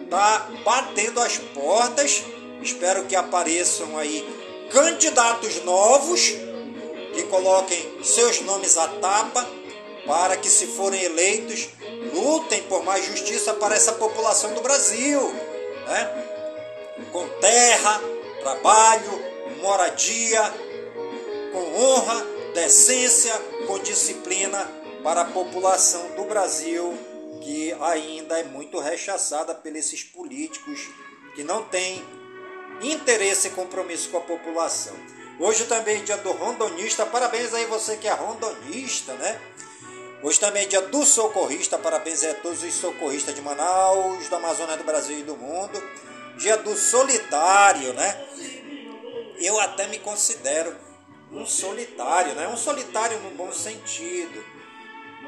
Tá 0.10 0.50
batendo 0.64 1.22
as 1.22 1.38
portas. 1.38 2.24
Espero 2.62 3.06
que 3.06 3.16
apareçam 3.16 3.98
aí 3.98 4.24
candidatos 4.72 5.64
novos 5.64 6.34
que 7.14 7.24
coloquem 7.24 8.04
seus 8.04 8.42
nomes 8.42 8.78
à 8.78 8.88
tapa 8.88 9.48
para 10.06 10.36
que, 10.36 10.50
se 10.50 10.68
forem 10.68 11.02
eleitos, 11.04 11.70
lutem 12.14 12.64
por 12.64 12.84
mais 12.84 13.06
justiça 13.06 13.54
para 13.54 13.76
essa 13.76 13.94
população 13.94 14.54
do 14.54 14.62
Brasil, 14.62 15.22
né? 15.88 16.30
Com 17.12 17.28
terra, 17.40 18.02
trabalho, 18.42 19.12
moradia, 19.62 20.42
com 21.52 21.82
honra, 21.82 22.26
decência, 22.54 23.34
com 23.68 23.80
disciplina 23.80 24.70
para 25.04 25.22
a 25.22 25.26
população 25.26 26.16
do 26.16 26.24
Brasil 26.24 26.98
que 27.44 27.76
ainda 27.82 28.40
é 28.40 28.44
muito 28.44 28.80
rechaçada 28.80 29.54
por 29.54 29.76
esses 29.76 30.02
políticos 30.02 30.90
que 31.36 31.44
não 31.44 31.64
têm 31.66 32.02
interesse 32.82 33.50
e 33.50 33.52
compromisso 33.52 34.10
com 34.10 34.18
a 34.18 34.22
população. 34.22 34.96
Hoje 35.40 35.66
também 35.66 35.98
é 35.98 36.04
dia 36.04 36.18
do 36.18 36.32
rondonista, 36.32 37.06
parabéns 37.06 37.54
aí 37.54 37.66
você 37.66 37.98
que 37.98 38.08
é 38.08 38.14
rondonista, 38.14 39.14
né? 39.14 39.42
Hoje 40.22 40.40
também 40.40 40.64
é 40.64 40.66
dia 40.68 40.82
do 40.82 41.04
socorrista, 41.04 41.78
parabéns 41.78 42.24
a 42.24 42.34
todos 42.36 42.64
os 42.64 42.74
socorristas 42.74 43.34
de 43.34 43.42
Manaus, 43.42 44.30
da 44.30 44.38
Amazônia 44.38 44.78
do 44.78 44.84
Brasil 44.84 45.20
e 45.20 45.24
do 45.24 45.36
mundo. 45.36 45.84
Dia 46.38 46.56
do 46.58 46.76
solitário, 46.76 47.94
né? 47.94 48.26
Eu 49.40 49.60
até 49.60 49.88
me 49.88 50.00
considero 50.00 50.76
um 51.32 51.46
solitário, 51.46 52.36
né? 52.36 52.48
Um 52.48 52.56
solitário 52.56 53.20
no 53.20 53.32
bom 53.32 53.52
sentido. 53.52 54.46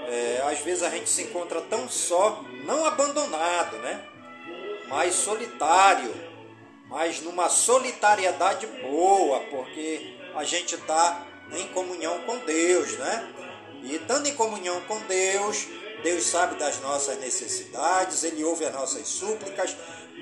É, 0.07 0.43
às 0.45 0.59
vezes 0.59 0.83
a 0.83 0.89
gente 0.89 1.09
se 1.09 1.23
encontra 1.23 1.59
tão 1.61 1.89
só, 1.89 2.43
não 2.63 2.85
abandonado, 2.85 3.77
né? 3.77 4.05
Mas 4.87 5.15
solitário, 5.15 6.13
mas 6.95 7.19
numa 7.19 7.49
solitariedade 7.49 8.65
boa, 8.81 9.41
porque 9.51 10.15
a 10.33 10.45
gente 10.45 10.75
está 10.75 11.27
em 11.51 11.67
comunhão 11.67 12.21
com 12.21 12.37
Deus, 12.37 12.93
né? 12.93 13.33
E 13.83 13.97
estando 13.97 14.27
em 14.27 14.33
comunhão 14.33 14.79
com 14.87 14.97
Deus, 14.99 15.67
Deus 16.01 16.25
sabe 16.25 16.55
das 16.55 16.79
nossas 16.79 17.19
necessidades, 17.19 18.23
Ele 18.23 18.45
ouve 18.45 18.63
as 18.63 18.73
nossas 18.73 19.09
súplicas, 19.09 19.75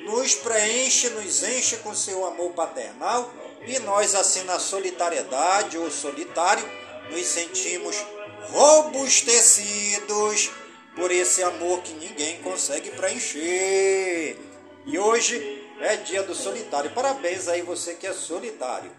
nos 0.04 0.34
preenche, 0.34 1.10
nos 1.10 1.44
enche 1.44 1.78
com 1.78 1.94
seu 1.94 2.26
amor 2.26 2.54
paternal 2.54 3.32
e 3.68 3.78
nós, 3.78 4.16
assim, 4.16 4.44
na 4.46 4.58
solitariedade 4.58 5.78
ou 5.78 5.92
solitário, 5.92 6.68
nos 7.12 7.28
sentimos 7.28 8.04
robustecidos 8.50 10.50
por 10.96 11.12
esse 11.12 11.44
amor 11.44 11.84
que 11.84 11.94
ninguém 11.94 12.42
consegue 12.42 12.90
preencher. 12.90 14.40
E 14.88 14.98
hoje 14.98 15.63
é 15.86 15.98
dia 15.98 16.24
do 16.24 16.34
solitário. 16.34 16.92
Parabéns 16.92 17.48
aí 17.48 17.62
você 17.62 17.94
que 17.96 18.08
é 18.08 18.14
solitário. 18.14 18.92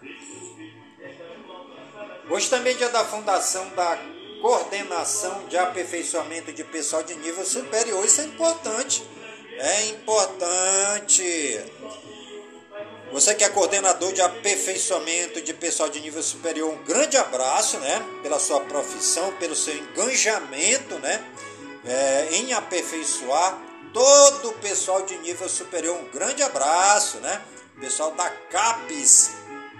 Hoje 2.29 2.49
também 2.49 2.73
é 2.73 2.77
dia 2.77 2.89
da 2.89 3.03
fundação 3.05 3.69
da 3.69 3.97
coordenação 4.41 5.45
de 5.47 5.57
aperfeiçoamento 5.57 6.51
de 6.51 6.63
pessoal 6.63 7.03
de 7.03 7.15
nível 7.15 7.45
superior. 7.45 8.05
Isso 8.05 8.21
é 8.21 8.25
importante. 8.25 9.03
É 9.57 9.85
importante. 9.87 11.61
Você 13.11 13.33
que 13.33 13.43
é 13.43 13.49
coordenador 13.49 14.11
de 14.11 14.21
aperfeiçoamento 14.21 15.41
de 15.41 15.53
pessoal 15.53 15.87
de 15.87 16.01
nível 16.01 16.21
superior, 16.21 16.69
um 16.69 16.83
grande 16.83 17.15
abraço, 17.17 17.77
né? 17.79 18.05
Pela 18.21 18.39
sua 18.39 18.59
profissão, 18.61 19.31
pelo 19.37 19.55
seu 19.55 19.75
engajamento, 19.75 20.95
né? 20.99 21.23
É, 21.85 22.27
em 22.31 22.53
aperfeiçoar 22.53 23.57
todo 23.95 24.49
o 24.49 24.53
pessoal 24.55 25.03
de 25.03 25.17
nível 25.19 25.47
superior, 25.47 25.97
um 25.97 26.09
grande 26.09 26.43
abraço, 26.43 27.17
né? 27.19 27.41
Pessoal 27.79 28.11
da 28.11 28.29
CAPES, 28.29 29.31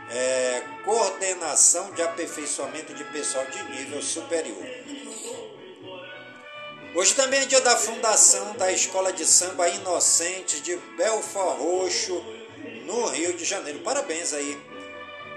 é, 0.10 0.64
coordenação 0.86 1.92
de 1.92 2.02
aperfeiçoamento 2.02 2.94
de 2.94 3.04
pessoal 3.04 3.46
de 3.48 3.62
nível 3.64 4.02
superior. 4.02 4.66
Hoje 6.96 7.14
também 7.14 7.42
é 7.42 7.46
dia 7.46 7.60
da 7.60 7.76
fundação 7.76 8.54
da 8.54 8.72
Escola 8.72 9.12
de 9.12 9.26
Samba 9.26 9.68
Inocentes 9.68 10.62
de 10.62 10.78
Belfort 10.96 11.60
Roxo, 11.60 12.24
no 12.86 13.08
Rio 13.08 13.34
de 13.34 13.44
Janeiro. 13.44 13.80
Parabéns 13.80 14.32
aí 14.32 14.58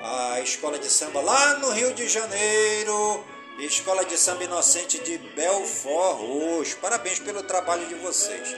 à 0.00 0.40
Escola 0.40 0.78
de 0.78 0.88
Samba 0.88 1.20
lá 1.20 1.54
no 1.54 1.70
Rio 1.70 1.92
de 1.94 2.06
Janeiro, 2.06 3.24
Escola 3.58 4.04
de 4.04 4.16
Samba 4.16 4.44
Inocente 4.44 5.00
de 5.00 5.18
Belfort 5.18 6.20
Roxo. 6.20 6.76
Parabéns 6.76 7.18
pelo 7.18 7.42
trabalho 7.42 7.86
de 7.86 7.94
vocês. 7.96 8.56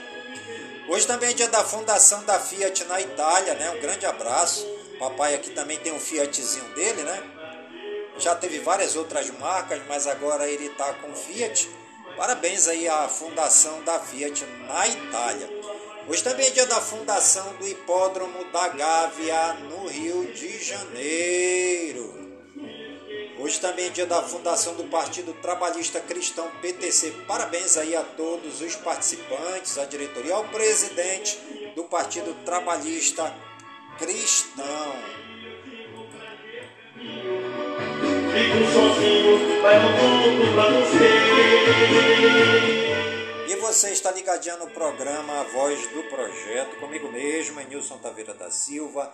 Hoje 0.87 1.07
também 1.07 1.31
é 1.31 1.33
dia 1.33 1.47
da 1.47 1.63
fundação 1.63 2.23
da 2.23 2.39
Fiat 2.39 2.83
na 2.85 3.01
Itália, 3.01 3.55
né? 3.55 3.71
Um 3.71 3.81
grande 3.81 4.05
abraço. 4.05 4.63
Papai 4.99 5.33
aqui 5.33 5.49
também 5.49 5.79
tem 5.79 5.91
um 5.91 5.99
Fiatzinho 5.99 6.65
dele, 6.75 7.01
né? 7.01 7.23
Já 8.19 8.35
teve 8.35 8.59
várias 8.59 8.95
outras 8.95 9.27
marcas, 9.31 9.81
mas 9.87 10.05
agora 10.05 10.47
ele 10.47 10.67
está 10.67 10.93
com 10.93 11.15
Fiat. 11.15 11.67
Parabéns 12.15 12.67
aí 12.67 12.87
à 12.87 13.07
fundação 13.07 13.83
da 13.83 13.99
Fiat 13.99 14.45
na 14.67 14.87
Itália. 14.87 15.49
Hoje 16.07 16.23
também 16.23 16.45
é 16.45 16.51
dia 16.51 16.67
da 16.67 16.79
fundação 16.79 17.53
do 17.55 17.67
Hipódromo 17.67 18.45
da 18.51 18.67
Gávea, 18.67 19.53
no 19.53 19.87
Rio 19.87 20.31
de 20.31 20.63
Janeiro. 20.63 22.20
Hoje 23.51 23.59
também 23.59 23.87
é 23.87 23.89
dia 23.89 24.05
da 24.05 24.23
fundação 24.23 24.75
do 24.75 24.85
Partido 24.85 25.33
Trabalhista 25.41 25.99
Cristão 25.99 26.49
PTC. 26.61 27.11
Parabéns 27.27 27.75
aí 27.75 27.93
a 27.93 28.01
todos 28.01 28.61
os 28.61 28.77
participantes, 28.77 29.77
a 29.77 29.83
diretoria, 29.83 30.35
ao 30.35 30.45
presidente 30.45 31.37
do 31.75 31.83
Partido 31.83 32.33
Trabalhista 32.45 33.35
Cristão. 33.97 34.95
Fico 36.95 38.63
sozinho, 38.71 39.61
vai 39.61 39.75
ao 39.75 39.81
mundo 39.81 40.53
pra 40.53 40.69
você. 40.69 41.09
E 43.51 43.55
você 43.57 43.89
está 43.89 44.11
ligadinho 44.11 44.59
no 44.59 44.69
programa 44.69 45.41
A 45.41 45.43
Voz 45.43 45.87
do 45.87 46.03
Projeto, 46.03 46.77
comigo 46.79 47.11
mesmo, 47.11 47.59
Nilson 47.59 47.97
Taveira 47.97 48.33
da 48.33 48.49
Silva, 48.49 49.13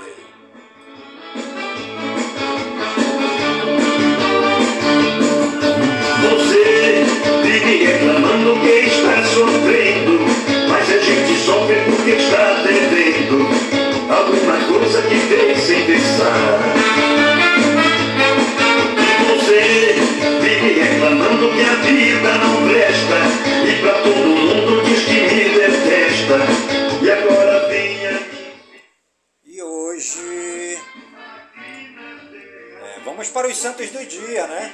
Santos 33.61 33.91
do 33.91 34.03
dia, 34.03 34.47
né? 34.47 34.73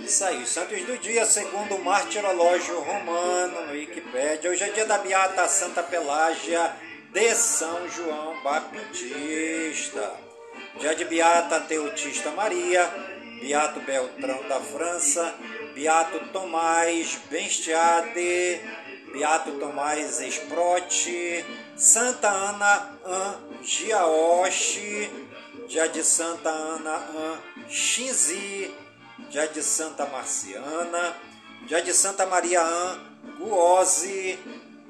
Isso 0.00 0.22
aí, 0.26 0.42
os 0.42 0.50
santos 0.50 0.78
do 0.82 0.98
dia, 0.98 1.24
segundo 1.24 1.76
o 1.76 1.82
martirológio 1.82 2.78
romano 2.80 3.64
no 3.64 3.72
Wikipédia. 3.72 4.50
Hoje 4.50 4.62
é 4.62 4.68
dia 4.68 4.84
da 4.84 4.98
Beata 4.98 5.48
Santa 5.48 5.82
Pelágia 5.82 6.70
de 7.10 7.34
São 7.34 7.88
João 7.88 8.42
Baptista. 8.42 10.12
Dia 10.78 10.94
de 10.94 11.06
Beata 11.06 11.60
Teotista 11.60 12.30
Maria, 12.32 12.86
Beato 13.40 13.80
Beltrão 13.80 14.46
da 14.46 14.60
França, 14.60 15.34
Beato 15.74 16.20
Tomás 16.28 17.18
Benstiade, 17.30 18.60
Beato 19.14 19.52
Tomás 19.52 20.20
Esprote, 20.20 21.42
Santa 21.74 22.28
Ana 22.28 22.98
Angiaoshi, 23.62 25.10
dia 25.70 25.86
de 25.86 26.02
Santa 26.02 26.50
Ana 26.50 27.00
Anxinzi, 27.64 28.74
dia 29.30 29.46
de 29.46 29.62
Santa 29.62 30.04
Marciana, 30.04 31.16
dia 31.64 31.80
de 31.80 31.94
Santa 31.94 32.26
Maria 32.26 32.60
An 32.60 32.98
Guose, 33.38 34.36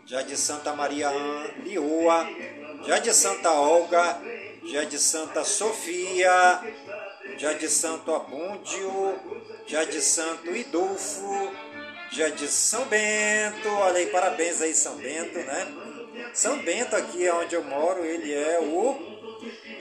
dia 0.07 0.25
de 0.25 0.39
Santa 0.39 0.73
Maria 0.73 1.11
An 1.11 1.51
Lioa, 1.65 2.27
dia 2.83 2.99
de 2.99 3.13
Santa 3.13 3.53
Olga, 3.53 4.23
dia 4.63 4.87
de 4.87 4.99
Santa 4.99 5.45
Sofia, 5.45 6.63
dia 7.37 7.55
de 7.57 7.69
Santo 7.69 8.15
Abúndio, 8.15 9.21
dia 9.67 9.85
de 9.85 10.01
Santo 10.01 10.57
Idulfo, 10.57 11.53
dia 12.11 12.31
de 12.31 12.49
São 12.49 12.87
Bento, 12.87 13.69
olha 13.69 13.99
aí, 13.99 14.07
parabéns 14.07 14.63
aí 14.63 14.73
São 14.73 14.97
Bento, 14.97 15.41
né? 15.41 15.75
São 16.33 16.57
Bento 16.61 16.97
aqui 16.97 17.29
onde 17.29 17.55
eu 17.55 17.65
moro, 17.65 18.03
ele 18.03 18.33
é 18.33 18.59
o 18.61 19.10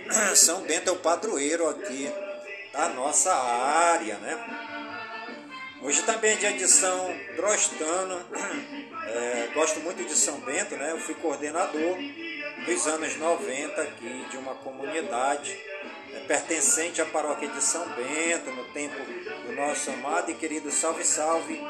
São 0.35 0.61
Bento 0.61 0.89
é 0.89 0.91
o 0.91 0.97
padroeiro 0.97 1.67
aqui 1.69 2.11
da 2.73 2.89
nossa 2.89 3.33
área, 3.33 4.17
né? 4.17 4.37
Hoje 5.81 6.01
também 6.03 6.33
é 6.33 6.35
dia 6.35 6.53
de 6.53 6.67
São 6.67 7.15
Drostano, 7.35 8.19
é, 9.07 9.49
gosto 9.53 9.79
muito 9.79 10.03
de 10.03 10.13
São 10.13 10.39
Bento, 10.41 10.75
né? 10.75 10.91
Eu 10.91 10.99
fui 10.99 11.15
coordenador 11.15 11.97
nos 12.67 12.87
anos 12.87 13.15
90 13.15 13.81
aqui 13.81 14.25
de 14.29 14.37
uma 14.37 14.55
comunidade 14.55 15.57
é, 16.13 16.19
pertencente 16.27 17.01
à 17.01 17.05
paróquia 17.05 17.47
de 17.47 17.63
São 17.63 17.87
Bento, 17.89 18.51
no 18.51 18.65
tempo 18.73 18.97
do 19.45 19.53
nosso 19.53 19.89
amado 19.91 20.31
e 20.31 20.33
querido 20.33 20.69
Salve 20.69 21.05
Salve, 21.05 21.61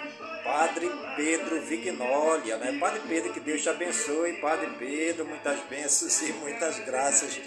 Padre 0.43 0.89
Pedro 1.15 1.61
Vignolia, 1.61 2.57
né? 2.57 2.77
Padre 2.79 3.01
Pedro, 3.07 3.31
que 3.31 3.39
Deus 3.39 3.61
te 3.61 3.69
abençoe, 3.69 4.33
Padre 4.41 4.71
Pedro, 4.79 5.25
muitas 5.25 5.59
bênçãos 5.69 6.21
e 6.23 6.33
muitas 6.33 6.79
graças, 6.79 7.39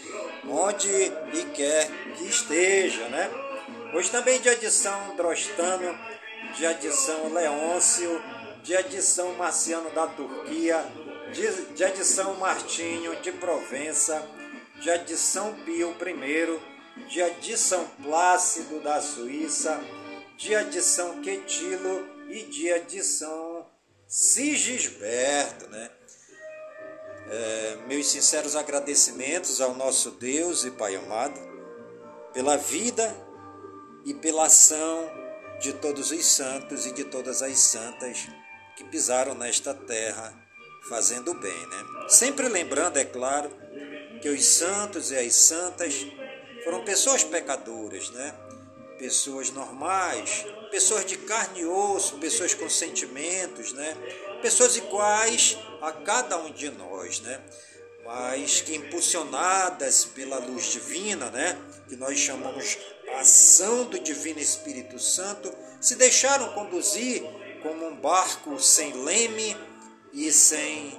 onde 0.48 0.88
e 0.90 1.44
quer 1.55 1.90
que 2.16 2.24
esteja, 2.24 3.09
né? 3.09 3.31
Hoje 3.94 4.11
também 4.11 4.40
de 4.40 4.70
São 4.70 5.16
Drostano, 5.16 5.98
de 6.74 6.92
São 6.92 7.33
Leôncio, 7.33 8.22
de 8.62 9.02
São 9.02 9.35
Marciano 9.35 9.90
da 9.90 10.07
Turquia, 10.07 10.85
dia 11.74 11.90
de 11.90 12.05
São 12.05 12.35
Martinho 12.37 13.16
de 13.16 13.33
Provença, 13.33 14.26
de 14.98 15.16
São 15.16 15.55
Pio 15.64 15.94
I, 16.00 16.61
de 17.40 17.59
São 17.59 17.85
Plácido 18.02 18.81
da 18.81 19.00
Suíça, 19.00 19.81
de 20.37 20.83
São 20.83 21.20
Quetilo 21.22 22.09
e 22.28 22.42
de 22.81 23.02
São 23.02 23.66
Sigisberto, 24.07 25.68
né? 25.68 25.90
É, 27.31 27.79
meus 27.87 28.09
sinceros 28.09 28.57
agradecimentos 28.57 29.61
ao 29.61 29.75
nosso 29.75 30.11
Deus 30.13 30.65
e 30.65 30.71
Pai 30.71 30.97
amado 30.97 31.41
pela 32.33 32.57
vida 32.57 33.15
e 34.05 34.13
pela 34.15 34.47
ação 34.47 35.11
de 35.61 35.73
todos 35.75 36.11
os 36.11 36.27
santos 36.27 36.87
e 36.87 36.93
de 36.93 37.05
todas 37.05 37.43
as 37.43 37.59
santas 37.59 38.27
que 38.77 38.85
pisaram 38.85 39.35
nesta 39.35 39.73
terra 39.75 40.35
fazendo 40.89 41.33
bem, 41.35 41.67
né? 41.69 42.09
Sempre 42.09 42.49
lembrando, 42.49 42.97
é 42.97 43.05
claro, 43.05 43.51
que 44.21 44.29
os 44.29 44.45
santos 44.45 45.11
e 45.11 45.17
as 45.17 45.35
santas 45.35 46.07
foram 46.65 46.85
pessoas 46.85 47.23
pecadoras, 47.23 48.11
né? 48.11 48.35
Pessoas 49.03 49.51
normais, 49.51 50.47
pessoas 50.71 51.05
de 51.05 51.17
carne 51.17 51.62
e 51.62 51.67
osso, 51.67 52.19
pessoas 52.19 52.55
com 52.55 52.71
sentimentos, 52.71 53.73
né? 53.73 53.97
Pessoas 54.41 54.77
iguais 54.77 55.59
a 55.81 55.91
cada 55.91 56.38
um 56.38 56.53
de 56.53 56.71
nós, 56.71 57.21
né? 57.21 57.41
Mas 58.05 58.61
que 58.61 58.77
impulsionadas 58.77 60.05
pela 60.05 60.38
luz 60.38 60.67
divina, 60.67 61.33
né? 61.33 61.59
Que 61.88 61.97
nós 61.97 62.17
chamamos 62.17 62.79
a 63.12 63.19
ação 63.23 63.87
do 63.87 63.99
Divino 63.99 64.38
Espírito 64.38 65.01
Santo, 65.01 65.53
se 65.81 65.97
deixaram 65.97 66.53
conduzir 66.53 67.25
como 67.61 67.88
um 67.88 67.97
barco 67.97 68.61
sem 68.61 68.93
leme 69.03 69.57
e 70.12 70.31
sem, 70.31 70.97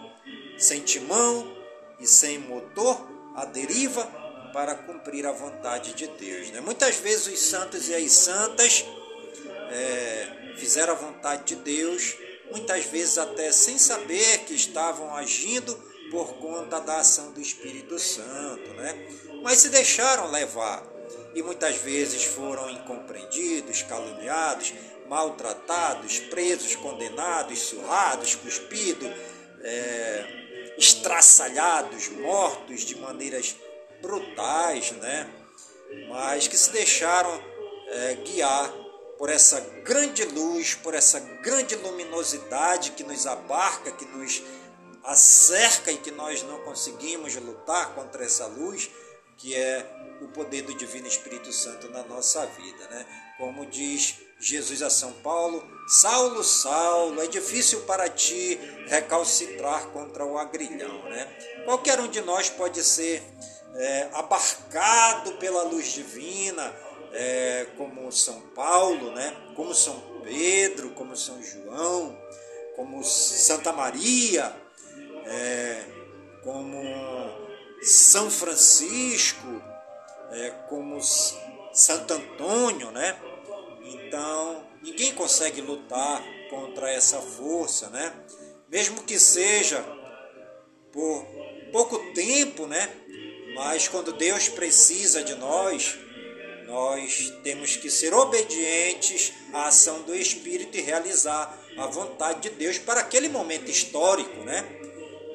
sem 0.58 0.82
timão 0.82 1.56
e 2.02 2.06
sem 2.06 2.38
motor 2.38 3.02
à 3.34 3.46
deriva 3.46 4.23
para 4.54 4.76
cumprir 4.76 5.26
a 5.26 5.32
vontade 5.32 5.94
de 5.94 6.08
Deus. 6.08 6.52
Né? 6.52 6.62
Muitas 6.62 6.96
vezes 6.98 7.28
os 7.28 7.40
santos 7.40 7.90
e 7.90 7.96
as 7.96 8.12
santas 8.12 8.86
é, 9.72 10.54
fizeram 10.56 10.94
a 10.94 10.96
vontade 10.96 11.44
de 11.44 11.56
Deus, 11.56 12.16
muitas 12.52 12.86
vezes 12.86 13.18
até 13.18 13.52
sem 13.52 13.80
saber 13.80 14.46
que 14.46 14.54
estavam 14.54 15.14
agindo 15.16 15.76
por 16.12 16.36
conta 16.36 16.80
da 16.80 16.98
ação 16.98 17.32
do 17.32 17.42
Espírito 17.42 17.98
Santo, 17.98 18.74
né? 18.76 19.08
mas 19.42 19.58
se 19.58 19.70
deixaram 19.70 20.30
levar 20.30 20.88
e 21.34 21.42
muitas 21.42 21.78
vezes 21.78 22.24
foram 22.24 22.70
incompreendidos, 22.70 23.82
caluniados, 23.82 24.72
maltratados, 25.10 26.20
presos, 26.20 26.76
condenados, 26.76 27.58
surrados, 27.60 28.36
cuspidos, 28.36 29.10
é, 29.64 30.74
estraçalhados, 30.78 32.10
mortos 32.10 32.82
de 32.82 32.96
maneiras 32.98 33.56
brutais, 34.04 34.92
né? 34.92 35.30
mas 36.10 36.48
que 36.48 36.58
se 36.58 36.72
deixaram 36.72 37.42
é, 37.88 38.16
guiar 38.16 38.72
por 39.18 39.30
essa 39.30 39.60
grande 39.84 40.26
luz, 40.26 40.76
por 40.76 40.94
essa 40.94 41.20
grande 41.20 41.76
luminosidade 41.76 42.92
que 42.92 43.04
nos 43.04 43.26
abarca, 43.26 43.92
que 43.92 44.06
nos 44.06 44.44
acerca 45.04 45.92
e 45.92 45.98
que 45.98 46.12
nós 46.12 46.44
não 46.44 46.60
conseguimos 46.60 47.34
lutar 47.36 47.94
contra 47.96 48.26
essa 48.26 48.46
luz, 48.48 48.90
que 49.38 49.56
é 49.56 49.86
o 50.22 50.28
poder 50.30 50.64
do 50.64 50.74
Divino 50.74 51.08
Espírito 51.08 51.52
Santo 51.52 51.90
na 51.90 52.04
nossa 52.04 52.46
vida, 52.46 52.88
né? 52.90 53.06
Como 53.38 53.66
diz 53.66 54.16
Jesus 54.40 54.82
a 54.82 54.90
São 54.90 55.12
Paulo, 55.14 55.64
Saulo, 55.88 56.44
Saulo, 56.44 57.22
é 57.22 57.28
difícil 57.28 57.82
para 57.82 58.10
ti 58.10 58.60
recalcitrar 58.88 59.88
contra 59.88 60.26
o 60.26 60.38
agrilhão, 60.38 61.04
né? 61.10 61.28
Qualquer 61.66 62.00
um 62.00 62.08
de 62.08 62.22
nós 62.22 62.50
pode 62.50 62.84
ser 62.84 63.22
é, 63.76 64.10
abarcado 64.14 65.34
pela 65.34 65.64
luz 65.64 65.94
divina, 65.94 66.74
é, 67.12 67.68
como 67.78 68.12
São 68.12 68.40
Paulo, 68.56 69.12
né? 69.12 69.36
Como 69.56 69.74
São 69.74 70.00
Pedro, 70.24 70.92
como 70.92 71.16
São 71.16 71.42
João, 71.44 72.18
como 72.76 73.04
Santa 73.04 73.72
Maria, 73.72 74.56
é, 75.26 75.84
como 76.44 76.82
São 77.82 78.30
Francisco, 78.30 79.62
é, 80.32 80.50
como 80.70 81.00
Santo 81.74 82.14
Antônio, 82.14 82.92
né? 82.92 83.16
Então, 83.84 84.64
ninguém 84.82 85.14
consegue 85.14 85.62
lutar 85.62 86.24
contra 86.50 86.92
essa 86.92 87.20
força, 87.20 87.90
né? 87.90 88.14
Mesmo 88.70 89.04
que 89.04 89.20
seja 89.20 89.84
por 90.92 91.26
pouco 91.72 91.98
tempo, 92.14 92.66
né? 92.66 92.90
Mas 93.54 93.88
quando 93.88 94.14
Deus 94.14 94.50
precisa 94.50 95.24
de 95.24 95.36
nós, 95.36 95.96
nós 96.66 97.32
temos 97.44 97.76
que 97.76 97.90
ser 97.90 98.14
obedientes 98.14 99.34
à 99.54 99.68
ação 99.68 100.02
do 100.02 100.16
Espírito 100.16 100.76
e 100.78 100.82
realizar 100.82 101.60
a 101.78 101.86
vontade 101.88 102.42
de 102.42 102.50
Deus 102.52 102.78
para 102.78 103.02
aquele 103.02 103.30
momento 103.30 103.70
histórico, 103.70 104.44
né? 104.44 104.66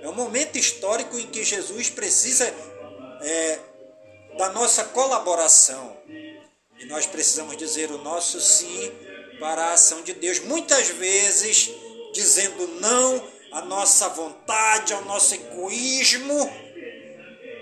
É 0.03 0.09
um 0.09 0.15
momento 0.15 0.57
histórico 0.57 1.19
em 1.19 1.27
que 1.27 1.45
Jesus 1.45 1.91
precisa 1.91 2.53
é, 3.21 3.59
da 4.37 4.51
nossa 4.51 4.85
colaboração. 4.85 5.97
E 6.79 6.85
nós 6.87 7.07
precisamos 7.07 7.57
dizer 7.57 7.91
o 7.91 7.99
nosso 7.99 8.41
sim 8.41 8.93
para 9.41 9.67
a 9.67 9.73
ação 9.73 10.03
de 10.03 10.13
Deus, 10.13 10.41
muitas 10.41 10.89
vezes 10.89 11.71
dizendo 12.13 12.67
não 12.81 13.29
à 13.53 13.63
nossa 13.63 14.09
vontade, 14.09 14.93
ao 14.93 15.05
nosso 15.05 15.35
egoísmo, 15.35 16.68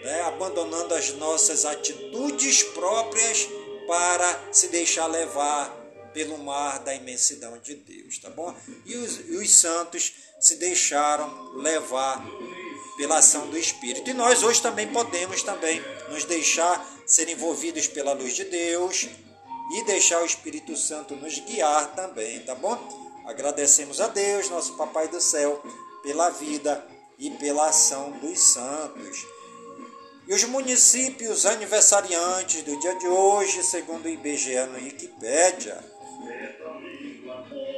né? 0.07 0.23
abandonando 0.23 0.95
as 0.95 1.13
nossas 1.15 1.65
atitudes 1.65 2.63
próprias 2.63 3.49
para 3.87 4.53
se 4.53 4.69
deixar 4.69 5.07
levar 5.07 5.71
pelo 6.15 6.39
mar 6.39 6.79
da 6.79 6.95
imensidão 6.95 7.59
de 7.59 7.75
Deus, 7.75 8.19
tá 8.19 8.31
bom? 8.31 8.55
E 8.87 8.97
os, 8.97 9.19
e 9.29 9.37
os 9.37 9.55
santos 9.55 10.15
se 10.41 10.57
deixaram 10.57 11.57
levar 11.57 12.25
pela 12.97 13.19
ação 13.19 13.51
do 13.51 13.59
Espírito. 13.59 14.09
E 14.09 14.15
nós 14.15 14.43
hoje 14.43 14.63
também 14.63 14.89
podemos 14.89 15.43
também 15.43 15.83
nos 16.09 16.25
deixar 16.25 16.87
ser 17.07 17.29
envolvidos 17.29 17.87
pela 17.87 18.15
luz 18.15 18.35
de 18.35 18.45
Deus, 18.45 19.07
e 19.71 19.83
deixar 19.85 20.23
o 20.23 20.27
Espírito 20.27 20.77
Santo 20.77 21.17
nos 21.17 21.39
guiar 21.41 21.95
também, 21.95 22.41
tá 22.41 22.55
bom? 22.55 22.79
Agradecemos 23.27 24.01
a 24.01 24.07
Deus, 24.07 24.49
nosso 24.49 24.77
Papai 24.77 25.09
do 25.09 25.21
céu, 25.21 25.61
pela 26.03 26.31
vida 26.31 26.87
e 27.19 27.31
pela 27.33 27.69
ação 27.69 28.13
dos 28.13 28.39
santos. 28.41 29.27
E 30.27 30.35
os 30.35 30.43
municípios 30.45 31.47
aniversariantes 31.47 32.63
do 32.65 32.81
dia 32.81 32.95
de 32.97 33.07
hoje, 33.07 33.63
segundo 33.63 34.07
o 34.07 34.09
IBGE 34.09 34.57
no 34.67 34.75
Wikipédia, 34.75 35.79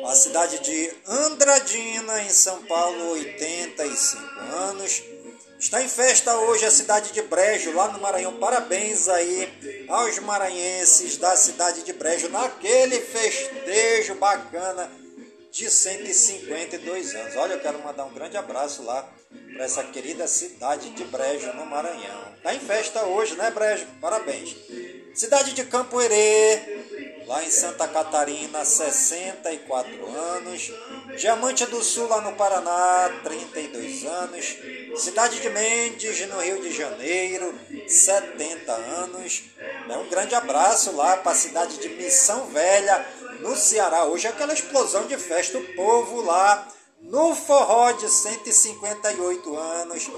a 0.06 0.14
cidade 0.14 0.58
de 0.60 0.90
Andradina, 1.06 2.22
em 2.22 2.30
São 2.30 2.64
Paulo, 2.64 3.10
85 3.10 4.22
anos. 4.56 5.02
Está 5.58 5.82
em 5.82 5.88
festa 5.88 6.38
hoje 6.38 6.64
a 6.64 6.70
cidade 6.70 7.12
de 7.12 7.20
Brejo, 7.20 7.74
lá 7.74 7.88
no 7.88 8.00
Maranhão. 8.00 8.38
Parabéns 8.38 9.08
aí 9.08 9.86
aos 9.88 10.18
maranhenses 10.20 11.18
da 11.18 11.36
cidade 11.36 11.82
de 11.82 11.92
Brejo, 11.92 12.30
naquele 12.30 12.98
festejo 13.00 14.14
bacana 14.14 14.90
de 15.50 15.70
152 15.70 17.14
anos. 17.14 17.36
Olha, 17.36 17.54
eu 17.54 17.60
quero 17.60 17.82
mandar 17.82 18.04
um 18.04 18.12
grande 18.12 18.36
abraço 18.36 18.82
lá 18.82 19.08
para 19.54 19.64
essa 19.64 19.82
querida 19.84 20.26
cidade 20.26 20.90
de 20.90 21.04
Brejo, 21.04 21.52
no 21.54 21.66
Maranhão. 21.66 22.34
Está 22.36 22.54
em 22.54 22.60
festa 22.60 23.04
hoje, 23.04 23.34
né, 23.34 23.50
Brejo? 23.50 23.86
Parabéns. 24.00 24.56
Cidade 25.14 25.52
de 25.52 25.64
Campo 25.64 26.00
Herê, 26.00 27.24
lá 27.26 27.42
em 27.42 27.50
Santa 27.50 27.88
Catarina, 27.88 28.64
64 28.64 30.06
anos. 30.06 30.72
Diamante 31.16 31.66
do 31.66 31.82
Sul, 31.82 32.06
lá 32.06 32.20
no 32.20 32.36
Paraná, 32.36 33.20
32 33.24 34.04
anos. 34.04 34.56
Cidade 34.96 35.40
de 35.40 35.50
Mendes, 35.50 36.26
no 36.28 36.38
Rio 36.38 36.62
de 36.62 36.72
Janeiro, 36.72 37.58
70 37.88 38.72
anos. 38.72 39.42
Um 39.88 40.08
grande 40.08 40.34
abraço 40.36 40.92
lá 40.94 41.16
para 41.16 41.32
a 41.32 41.34
cidade 41.34 41.78
de 41.78 41.88
Missão 41.88 42.46
Velha, 42.46 43.04
no 43.40 43.56
Ceará. 43.56 44.04
Hoje 44.04 44.26
é 44.26 44.30
aquela 44.30 44.52
explosão 44.52 45.06
de 45.06 45.16
festa, 45.16 45.58
o 45.58 45.74
povo 45.74 46.22
lá 46.22 46.68
no 47.00 47.34
forró 47.34 47.92
de 47.92 48.08
158 48.08 49.56
anos 49.56 50.10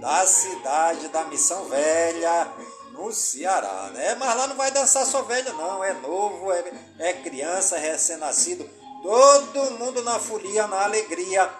da 0.00 0.26
cidade 0.26 1.08
da 1.08 1.24
Missão 1.24 1.66
Velha, 1.66 2.50
no 2.92 3.12
Ceará, 3.12 3.90
né? 3.94 4.14
Mas 4.14 4.36
lá 4.36 4.46
não 4.46 4.56
vai 4.56 4.70
dançar 4.70 5.04
só 5.06 5.22
velho, 5.22 5.52
não. 5.54 5.82
É 5.82 5.92
novo, 5.94 6.52
é, 6.52 6.72
é 6.98 7.12
criança, 7.14 7.76
é 7.76 7.92
recém-nascido. 7.92 8.68
Todo 9.02 9.78
mundo 9.78 10.02
na 10.02 10.18
folia, 10.18 10.66
na 10.66 10.84
alegria 10.84 11.50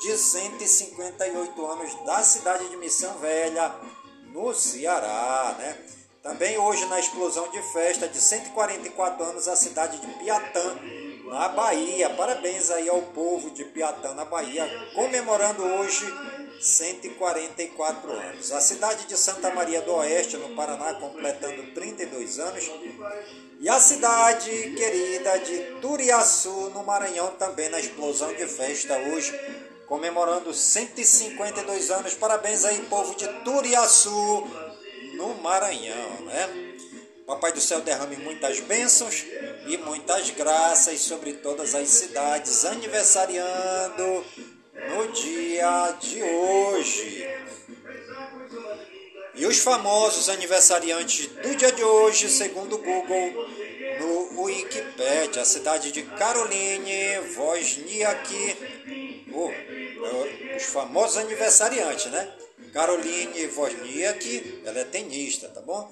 de 0.00 0.16
158 0.16 1.66
anos 1.66 1.94
da 2.04 2.22
cidade 2.22 2.68
de 2.68 2.76
Missão 2.76 3.14
Velha, 3.18 3.74
no 4.32 4.54
Ceará, 4.54 5.54
né? 5.58 5.78
Também 6.22 6.56
hoje 6.56 6.86
na 6.86 7.00
explosão 7.00 7.48
de 7.50 7.60
festa 7.72 8.06
de 8.06 8.20
144 8.20 9.24
anos 9.24 9.48
a 9.48 9.56
cidade 9.56 9.98
de 9.98 10.06
Piatã, 10.14 10.78
na 11.24 11.48
Bahia. 11.48 12.10
Parabéns 12.10 12.70
aí 12.70 12.88
ao 12.88 13.02
povo 13.02 13.50
de 13.50 13.64
Piatã, 13.64 14.14
na 14.14 14.24
Bahia, 14.24 14.64
comemorando 14.94 15.64
hoje 15.64 16.06
144 16.60 18.12
anos. 18.12 18.52
A 18.52 18.60
cidade 18.60 19.06
de 19.06 19.18
Santa 19.18 19.50
Maria 19.50 19.82
do 19.82 19.92
Oeste, 19.94 20.36
no 20.36 20.54
Paraná, 20.54 20.94
completando 20.94 21.74
32 21.74 22.38
anos. 22.38 22.70
E 23.58 23.68
a 23.68 23.80
cidade 23.80 24.50
querida 24.76 25.38
de 25.40 25.58
Turiaçu, 25.80 26.70
no 26.72 26.84
Maranhão, 26.84 27.32
também 27.32 27.68
na 27.68 27.80
explosão 27.80 28.32
de 28.32 28.46
festa 28.46 28.96
hoje, 28.96 29.32
comemorando 29.88 30.54
152 30.54 31.90
anos. 31.90 32.14
Parabéns 32.14 32.64
aí, 32.64 32.78
povo 32.82 33.12
de 33.16 33.26
Turiaçu, 33.42 34.46
no 35.14 35.34
Maranhão, 35.34 36.22
né? 36.22 36.72
Papai 37.26 37.52
do 37.52 37.60
céu 37.60 37.80
derrame 37.80 38.16
muitas 38.16 38.60
bênçãos 38.60 39.24
e 39.66 39.76
muitas 39.78 40.30
graças 40.30 41.00
sobre 41.00 41.34
todas 41.34 41.74
as 41.74 41.88
cidades 41.88 42.64
aniversariando 42.64 44.24
no 44.90 45.12
dia 45.12 45.96
de 46.00 46.22
hoje. 46.22 47.28
E 49.34 49.46
os 49.46 49.58
famosos 49.58 50.28
aniversariantes 50.28 51.26
do 51.26 51.56
dia 51.56 51.72
de 51.72 51.82
hoje, 51.82 52.28
segundo 52.28 52.74
o 52.74 52.78
Google, 52.78 53.48
no 54.00 54.42
Wikipedia, 54.42 55.42
a 55.42 55.44
cidade 55.44 55.90
de 55.90 56.02
Caroline 56.02 57.18
Wozniak, 57.36 58.56
oh, 59.32 60.56
os 60.56 60.64
famosos 60.64 61.16
aniversariantes, 61.16 62.06
né? 62.06 62.41
Caroline 62.72 63.46
Wozniak, 63.48 64.62
ela 64.64 64.78
é 64.78 64.84
tenista, 64.84 65.48
tá 65.48 65.60
bom? 65.60 65.90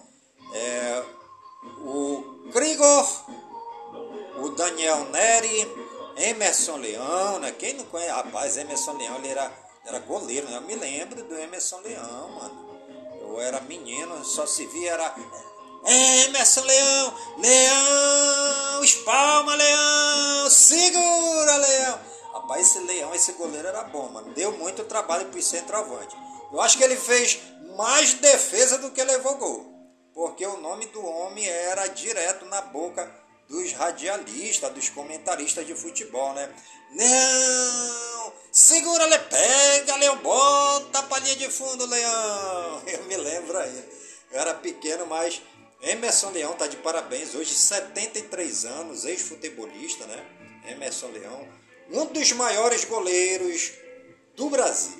É, 0.55 1.05
o 1.85 2.49
Grigor, 2.53 3.07
o 4.39 4.49
Daniel 4.51 5.05
Neri, 5.11 5.69
Emerson 6.17 6.77
Leão, 6.77 7.39
né? 7.39 7.53
Quem 7.53 7.75
não 7.75 7.85
conhece? 7.85 8.11
Rapaz, 8.11 8.57
Emerson 8.57 8.97
Leão, 8.97 9.17
ele 9.17 9.29
era, 9.29 9.53
era 9.85 9.99
goleiro, 9.99 10.49
né? 10.49 10.57
Eu 10.57 10.63
me 10.63 10.75
lembro 10.75 11.23
do 11.23 11.39
Emerson 11.39 11.81
Leão, 11.81 12.31
mano. 12.31 12.71
Eu 13.21 13.41
era 13.41 13.61
menino, 13.61 14.25
só 14.25 14.47
se 14.47 14.67
via, 14.67 14.93
era 14.93 15.15
Emerson 15.85 16.63
Leão, 16.63 17.15
Leão, 17.39 18.85
espalma 18.85 19.55
Leão, 19.55 20.51
segura 20.51 21.57
Leão. 21.57 22.01
Rapaz, 22.33 22.67
esse 22.67 22.79
Leão, 22.81 23.15
esse 23.15 23.33
goleiro 23.33 23.69
era 23.69 23.85
bom, 23.85 24.09
mano. 24.09 24.33
Deu 24.33 24.53
muito 24.53 24.85
trabalho 24.85 25.27
pro 25.27 25.43
centroavante. 25.43 26.17
Eu 26.53 26.61
acho 26.61 26.77
que 26.77 26.85
ele 26.85 26.97
fez 26.97 27.41
mais 27.77 28.15
defesa 28.15 28.79
do 28.79 28.91
que 28.91 29.03
levou 29.03 29.37
gol. 29.37 29.71
Porque 30.13 30.45
o 30.45 30.61
nome 30.61 30.87
do 30.87 31.05
homem 31.05 31.49
era 31.49 31.87
direto 31.87 32.45
na 32.47 32.61
boca 32.61 33.11
dos 33.49 33.73
radialistas, 33.73 34.73
dos 34.73 34.89
comentaristas 34.89 35.67
de 35.67 35.75
futebol, 35.75 36.33
né? 36.35 36.53
Leão! 36.93 38.33
Segura, 38.53 39.07
le 39.07 39.19
pega, 39.19 39.97
Leão, 39.97 40.17
bota 40.19 40.99
a 40.99 41.03
palhinha 41.05 41.37
de 41.37 41.49
fundo, 41.51 41.87
Leão! 41.87 42.83
Eu 42.87 43.05
me 43.05 43.17
lembro 43.17 43.59
aí. 43.59 43.85
Eu 44.33 44.41
era 44.41 44.55
pequeno, 44.55 45.07
mas 45.07 45.41
Emerson 45.83 46.31
Leão 46.31 46.55
tá 46.55 46.67
de 46.67 46.77
parabéns. 46.77 47.35
Hoje, 47.35 47.55
73 47.55 48.65
anos, 48.65 49.05
ex-futebolista, 49.05 50.07
né? 50.07 50.25
Emerson 50.69 51.09
Leão, 51.09 51.49
um 51.91 52.07
dos 52.07 52.33
maiores 52.33 52.85
goleiros 52.85 53.73
do 54.37 54.51
Brasil. 54.51 55.00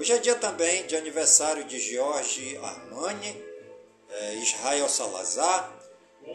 Hoje 0.00 0.14
é 0.14 0.18
dia 0.18 0.34
também 0.34 0.86
de 0.86 0.96
aniversário 0.96 1.62
de 1.64 1.78
Jorge 1.78 2.56
Armani, 2.62 3.44
é, 4.08 4.34
Israel 4.36 4.88
Salazar, 4.88 5.78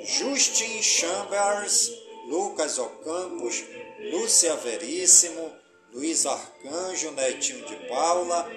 Justin 0.01 0.83
Chambers, 0.83 1.91
Lucas 2.27 2.77
Ocampos, 2.77 3.63
Lúcia 4.11 4.55
Veríssimo, 4.57 5.51
Luiz 5.91 6.27
Arcanjo, 6.27 7.09
Netinho 7.13 7.65
de 7.65 7.75
Paula, 7.87 8.47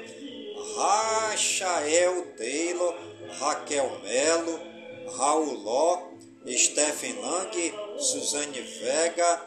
Rachael 0.77 2.27
Taylor, 2.37 2.95
Raquel 3.41 4.01
Melo, 4.01 4.61
Raul 5.17 5.55
Ló, 5.55 6.03
Stephen 6.47 7.19
Lang, 7.23 7.75
Suzane 7.99 8.61
Vega, 8.61 9.43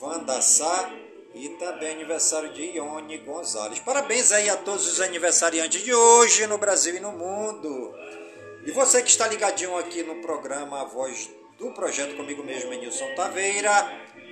Wanda 0.00 0.42
Sá, 0.42 0.90
e 1.34 1.48
também 1.50 1.92
aniversário 1.92 2.52
de 2.52 2.62
Ione 2.62 3.18
Gonzalez. 3.18 3.78
Parabéns 3.80 4.32
aí 4.32 4.48
a 4.48 4.56
todos 4.56 4.86
os 4.86 5.00
aniversariantes 5.00 5.82
de 5.82 5.94
hoje 5.94 6.46
no 6.46 6.58
Brasil 6.58 6.96
e 6.96 7.00
no 7.00 7.12
mundo. 7.12 7.94
E 8.66 8.70
você 8.72 9.02
que 9.02 9.10
está 9.10 9.26
ligadinho 9.26 9.76
aqui 9.76 10.02
no 10.02 10.16
programa 10.16 10.82
A 10.82 10.84
Voz 10.84 11.30
do 11.58 11.70
Projeto 11.72 12.16
Comigo 12.16 12.42
Mesmo, 12.42 12.72
Nilson 12.72 13.14
Taveira, 13.14 13.70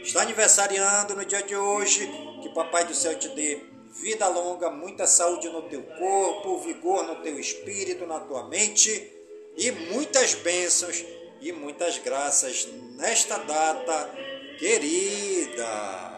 está 0.02 0.22
aniversariando 0.22 1.14
no 1.14 1.24
dia 1.24 1.42
de 1.42 1.56
hoje. 1.56 2.06
Que 2.42 2.48
Papai 2.50 2.84
do 2.84 2.94
Céu 2.94 3.18
te 3.18 3.28
dê 3.30 3.62
vida 3.90 4.28
longa, 4.28 4.70
muita 4.70 5.06
saúde 5.06 5.48
no 5.48 5.62
teu 5.62 5.82
corpo, 5.82 6.58
vigor 6.60 7.04
no 7.04 7.16
teu 7.16 7.38
espírito, 7.38 8.06
na 8.06 8.20
tua 8.20 8.48
mente 8.48 9.12
e 9.56 9.70
muitas 9.70 10.34
bênçãos 10.34 11.04
e 11.40 11.52
muitas 11.52 11.98
graças 11.98 12.68
nesta 12.96 13.38
data 13.38 14.10
querida. 14.58 16.17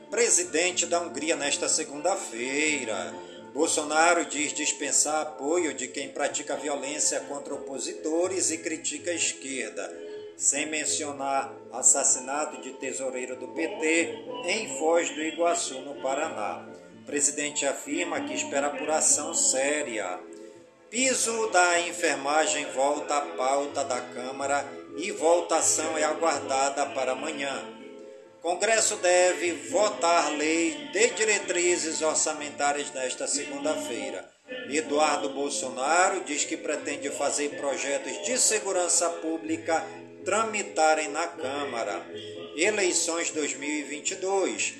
presidente 0.11 0.85
da 0.85 0.99
Hungria 0.99 1.37
nesta 1.37 1.69
segunda-feira. 1.69 3.15
Bolsonaro 3.53 4.25
diz 4.25 4.51
dispensar 4.51 5.21
apoio 5.21 5.73
de 5.73 5.87
quem 5.87 6.09
pratica 6.09 6.57
violência 6.57 7.21
contra 7.21 7.55
opositores 7.55 8.51
e 8.51 8.57
critica 8.57 9.09
a 9.11 9.15
esquerda. 9.15 10.11
sem 10.37 10.65
mencionar 10.65 11.53
assassinato 11.71 12.59
de 12.61 12.71
tesoureiro 12.71 13.35
do 13.35 13.49
PT 13.49 14.25
em 14.45 14.75
Foz 14.79 15.11
do 15.11 15.21
Iguaçu, 15.21 15.79
no 15.81 16.01
Paraná. 16.01 16.67
O 17.03 17.05
presidente 17.05 17.63
afirma 17.63 18.21
que 18.21 18.33
espera 18.33 18.67
apuração 18.67 19.35
séria. 19.35 20.19
Piso 20.89 21.47
da 21.51 21.81
enfermagem 21.81 22.65
volta 22.73 23.17
à 23.17 23.21
pauta 23.21 23.83
da 23.83 24.01
Câmara 24.01 24.67
e 24.97 25.11
votação 25.11 25.95
é 25.95 26.03
aguardada 26.03 26.87
para 26.87 27.11
amanhã. 27.11 27.80
Congresso 28.41 28.95
deve 28.95 29.51
votar 29.69 30.31
lei 30.31 30.89
de 30.91 31.09
diretrizes 31.11 32.01
orçamentárias 32.01 32.91
nesta 32.91 33.27
segunda-feira. 33.27 34.27
Eduardo 34.67 35.29
Bolsonaro 35.29 36.23
diz 36.23 36.43
que 36.43 36.57
pretende 36.57 37.11
fazer 37.11 37.49
projetos 37.57 38.25
de 38.25 38.39
segurança 38.39 39.07
pública 39.09 39.85
tramitarem 40.25 41.09
na 41.09 41.27
Câmara. 41.27 42.03
Eleições 42.55 43.29
2022. 43.29 44.73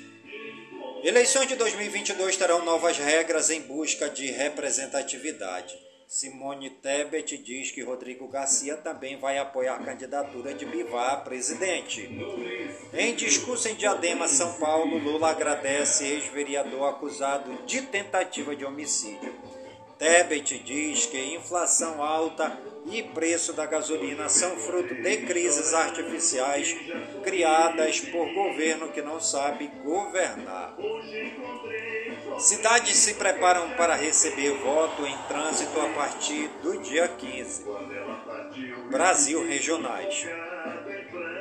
Eleições 1.04 1.46
de 1.46 1.54
2022 1.54 2.36
terão 2.36 2.64
novas 2.64 2.98
regras 2.98 3.48
em 3.48 3.60
busca 3.60 4.10
de 4.10 4.26
representatividade. 4.32 5.91
Simone 6.12 6.68
Tebet 6.68 7.38
diz 7.38 7.70
que 7.70 7.80
Rodrigo 7.80 8.28
Garcia 8.28 8.76
também 8.76 9.16
vai 9.16 9.38
apoiar 9.38 9.76
a 9.76 9.82
candidatura 9.82 10.52
de 10.52 10.66
Bivar 10.66 11.14
a 11.14 11.16
presidente. 11.16 12.06
Em 12.92 13.14
discurso 13.14 13.66
em 13.66 13.74
Diadema, 13.74 14.28
São 14.28 14.52
Paulo, 14.58 14.98
Lula 14.98 15.30
agradece 15.30 16.06
ex-vereador 16.06 16.86
acusado 16.90 17.64
de 17.64 17.80
tentativa 17.80 18.54
de 18.54 18.62
homicídio. 18.62 19.34
Tebet 19.98 20.58
diz 20.58 21.06
que 21.06 21.34
inflação 21.34 22.02
alta 22.02 22.60
e 22.90 23.02
preço 23.02 23.54
da 23.54 23.64
gasolina 23.64 24.28
são 24.28 24.54
fruto 24.56 24.94
de 24.94 25.16
crises 25.18 25.72
artificiais 25.72 26.76
criadas 27.22 28.00
por 28.00 28.34
governo 28.34 28.88
que 28.88 29.00
não 29.00 29.18
sabe 29.18 29.70
governar. 29.82 30.76
Cidades 32.42 32.96
se 32.96 33.14
preparam 33.14 33.70
para 33.76 33.94
receber 33.94 34.50
voto 34.58 35.06
em 35.06 35.16
trânsito 35.28 35.80
a 35.80 35.88
partir 35.90 36.48
do 36.60 36.76
dia 36.80 37.06
15. 37.06 37.64
Brasil 38.90 39.46
Regionais. 39.46 40.26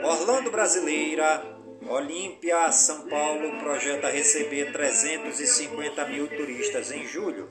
Orlando 0.04 0.52
Brasileira, 0.52 1.43
Olímpia, 1.89 2.72
São 2.72 3.10
Paulo 3.10 3.58
projeta 3.58 4.12
receber 4.12 4.72
350 4.72 6.06
mil 6.06 6.28
turistas 6.28 6.91
em 6.91 7.08
julho. 7.08 7.49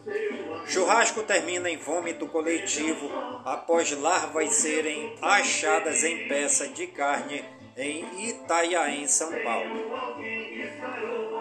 Churrasco 0.66 1.24
termina 1.24 1.68
em 1.68 1.76
vômito 1.76 2.28
coletivo 2.28 3.10
após 3.44 3.90
larvas 3.90 4.54
serem 4.54 5.16
achadas 5.20 6.04
em 6.04 6.28
peça 6.28 6.68
de 6.68 6.86
carne 6.86 7.44
em 7.76 8.28
Itaiaém, 8.28 9.08
São 9.08 9.32
Paulo. 9.42 9.90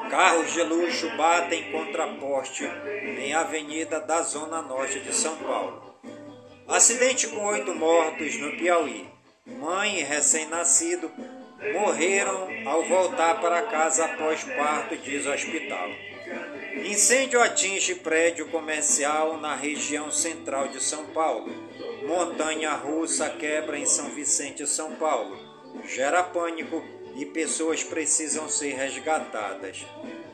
Carros 0.10 0.52
de 0.54 0.64
luxo 0.64 1.10
batem 1.16 1.72
contra 1.72 2.08
poste 2.16 2.64
em 2.66 3.34
avenida 3.34 4.00
da 4.00 4.22
Zona 4.24 4.62
Norte 4.62 5.00
de 5.00 5.14
São 5.14 5.36
Paulo. 5.38 5.96
Acidente 6.68 7.28
com 7.28 7.46
oito 7.46 7.76
mortos 7.76 8.36
no 8.38 8.58
Piauí. 8.58 9.08
Mãe 9.46 10.00
e 10.00 10.04
recém-nascido 10.04 11.12
morreram 11.74 12.48
ao 12.66 12.84
voltar 12.84 13.40
para 13.40 13.62
casa 13.64 14.06
após 14.06 14.44
parto, 14.44 14.98
diz 14.98 15.26
o 15.26 15.32
hospital. 15.32 15.90
Incêndio 16.86 17.42
atinge 17.42 17.96
prédio 17.96 18.48
comercial 18.50 19.38
na 19.38 19.56
região 19.56 20.12
central 20.12 20.70
de 20.70 20.82
São 20.82 21.06
Paulo. 21.08 21.52
Montanha 22.08 22.72
russa 22.72 23.30
quebra 23.30 23.78
em 23.78 23.86
São 23.86 24.10
Vicente, 24.10 24.66
São 24.66 24.96
Paulo. 24.96 25.38
Gera 25.86 26.24
pânico 26.24 26.84
e 27.20 27.26
pessoas 27.26 27.84
precisam 27.84 28.48
ser 28.48 28.76
resgatadas. 28.76 29.86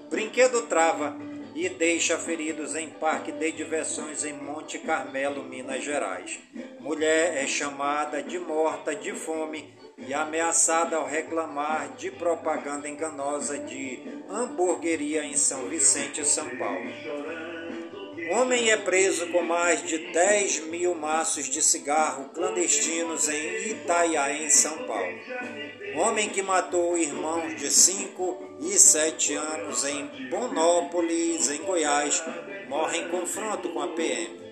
Brinquedo 0.08 0.62
trava 0.68 1.18
e 1.56 1.68
deixa 1.68 2.16
feridos 2.16 2.76
em 2.76 2.90
parque 2.90 3.32
de 3.32 3.52
diversões 3.52 4.24
em 4.24 4.34
Monte 4.34 4.78
Carmelo, 4.78 5.42
Minas 5.42 5.84
Gerais. 5.84 6.40
Mulher 6.80 7.44
é 7.44 7.48
chamada 7.48 8.22
de 8.22 8.38
morta 8.38 8.94
de 8.94 9.14
fome 9.14 9.74
e 9.98 10.14
ameaçada 10.14 10.98
ao 10.98 11.08
reclamar 11.08 11.96
de 11.96 12.12
propaganda 12.12 12.88
enganosa 12.88 13.58
de 13.58 14.00
hamburgueria 14.30 15.26
em 15.26 15.36
São 15.36 15.68
Vicente, 15.68 16.24
São 16.24 16.48
Paulo. 16.52 16.92
Homem 18.32 18.70
é 18.70 18.78
preso 18.78 19.28
com 19.32 19.42
mais 19.42 19.84
de 19.84 19.98
10 20.12 20.68
mil 20.68 20.94
maços 20.94 21.46
de 21.46 21.62
cigarro 21.62 22.30
clandestinos 22.30 23.28
em 23.28 23.70
Itaiaém, 23.70 24.50
São 24.50 24.86
Paulo. 24.86 25.16
Homem 25.98 26.28
que 26.30 26.42
matou 26.42 26.98
irmãos 26.98 27.56
de 27.56 27.72
5 27.72 28.58
e 28.60 28.78
7 28.78 29.34
anos 29.36 29.86
em 29.86 30.30
Bonópolis, 30.30 31.50
em 31.50 31.64
Goiás, 31.64 32.22
morre 32.68 32.98
em 32.98 33.08
confronto 33.08 33.70
com 33.70 33.82
a 33.82 33.88
PM. 33.88 34.46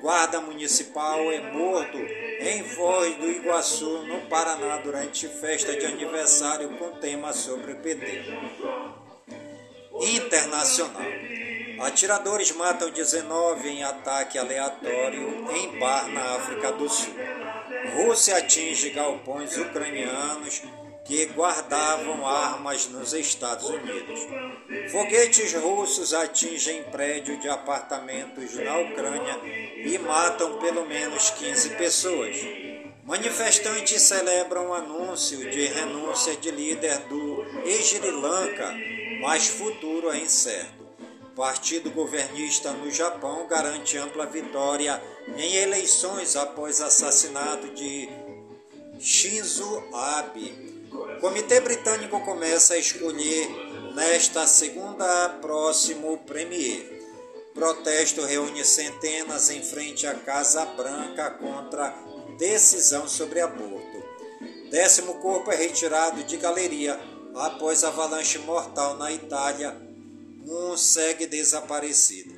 Guarda 0.00 0.40
municipal 0.40 1.20
é 1.30 1.52
morto 1.52 1.98
em 1.98 2.64
Foz 2.64 3.14
do 3.16 3.30
Iguaçu, 3.30 4.06
no 4.06 4.22
Paraná, 4.22 4.78
durante 4.78 5.28
festa 5.28 5.76
de 5.76 5.84
aniversário 5.84 6.70
com 6.78 6.92
tema 6.92 7.32
sobre 7.34 7.74
PT. 7.74 8.24
Internacional. 10.00 11.02
Atiradores 11.80 12.52
matam 12.52 12.90
19 12.90 13.68
em 13.68 13.84
ataque 13.84 14.38
aleatório 14.38 15.46
em 15.52 15.78
bar 15.78 16.08
na 16.08 16.36
África 16.36 16.72
do 16.72 16.88
Sul. 16.88 17.12
Rússia 17.96 18.38
atinge 18.38 18.90
galpões 18.90 19.58
ucranianos 19.58 20.62
que 21.06 21.24
guardavam 21.26 22.26
armas 22.26 22.88
nos 22.88 23.12
Estados 23.12 23.68
Unidos. 23.68 24.20
Foguetes 24.90 25.54
russos 25.54 26.12
atingem 26.12 26.82
prédio 26.84 27.38
de 27.38 27.48
apartamentos 27.48 28.54
na 28.54 28.76
Ucrânia 28.78 29.40
e 29.84 29.96
matam 29.98 30.58
pelo 30.58 30.84
menos 30.84 31.30
15 31.30 31.70
pessoas. 31.70 32.36
Manifestantes 33.04 34.02
celebram 34.02 34.74
anúncio 34.74 35.48
de 35.48 35.66
renúncia 35.66 36.34
de 36.36 36.50
líder 36.50 36.98
do 37.06 37.46
Sri 37.64 38.10
Lanka, 38.10 38.74
mas 39.20 39.46
futuro 39.46 40.10
é 40.10 40.18
incerto. 40.18 40.84
Partido 41.36 41.88
governista 41.90 42.72
no 42.72 42.90
Japão 42.90 43.46
garante 43.46 43.96
ampla 43.96 44.26
vitória 44.26 45.00
em 45.36 45.54
eleições 45.54 46.34
após 46.34 46.80
assassinato 46.80 47.68
de 47.68 48.08
Shinzo 48.98 49.84
Abe. 49.92 50.75
Comitê 51.20 51.60
britânico 51.60 52.20
começa 52.20 52.74
a 52.74 52.78
escolher 52.78 53.48
nesta 53.94 54.46
segunda 54.46 55.30
próximo 55.40 56.18
premier. 56.18 57.02
Protesto 57.54 58.22
reúne 58.22 58.64
centenas 58.64 59.48
em 59.48 59.62
frente 59.62 60.06
à 60.06 60.14
Casa 60.14 60.64
Branca 60.66 61.30
contra 61.30 61.94
decisão 62.36 63.08
sobre 63.08 63.40
aborto. 63.40 64.04
Décimo 64.70 65.14
corpo 65.14 65.50
é 65.50 65.56
retirado 65.56 66.22
de 66.24 66.36
galeria 66.36 67.00
após 67.34 67.82
avalanche 67.82 68.38
mortal 68.38 68.96
na 68.96 69.10
Itália 69.10 69.74
um 70.46 70.76
segue 70.76 71.26
desaparecido. 71.26 72.34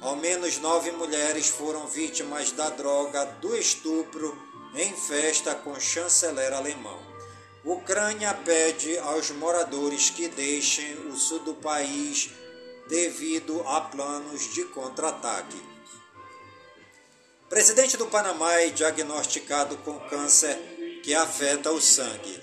Ao 0.00 0.16
menos 0.16 0.58
nove 0.58 0.90
mulheres 0.92 1.48
foram 1.48 1.86
vítimas 1.86 2.52
da 2.52 2.70
droga 2.70 3.24
do 3.40 3.54
estupro 3.54 4.36
em 4.74 4.92
festa 4.92 5.54
com 5.54 5.78
chanceler 5.78 6.52
alemão. 6.52 7.13
Ucrânia 7.64 8.34
pede 8.44 8.98
aos 8.98 9.30
moradores 9.30 10.10
que 10.10 10.28
deixem 10.28 10.94
o 11.08 11.16
sul 11.16 11.38
do 11.38 11.54
país 11.54 12.28
devido 12.90 13.62
a 13.66 13.80
planos 13.80 14.52
de 14.52 14.64
contra-ataque. 14.64 15.56
Presidente 17.48 17.96
do 17.96 18.06
Panamá 18.06 18.52
é 18.60 18.68
diagnosticado 18.68 19.78
com 19.78 19.98
câncer 20.00 21.00
que 21.02 21.14
afeta 21.14 21.70
o 21.70 21.80
sangue. 21.80 22.38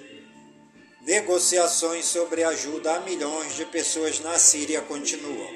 Negociações 1.01 2.05
sobre 2.05 2.43
ajuda 2.43 2.95
a 2.95 2.99
milhões 3.01 3.55
de 3.55 3.65
pessoas 3.65 4.19
na 4.21 4.39
Síria 4.39 4.81
continuam. 4.81 5.49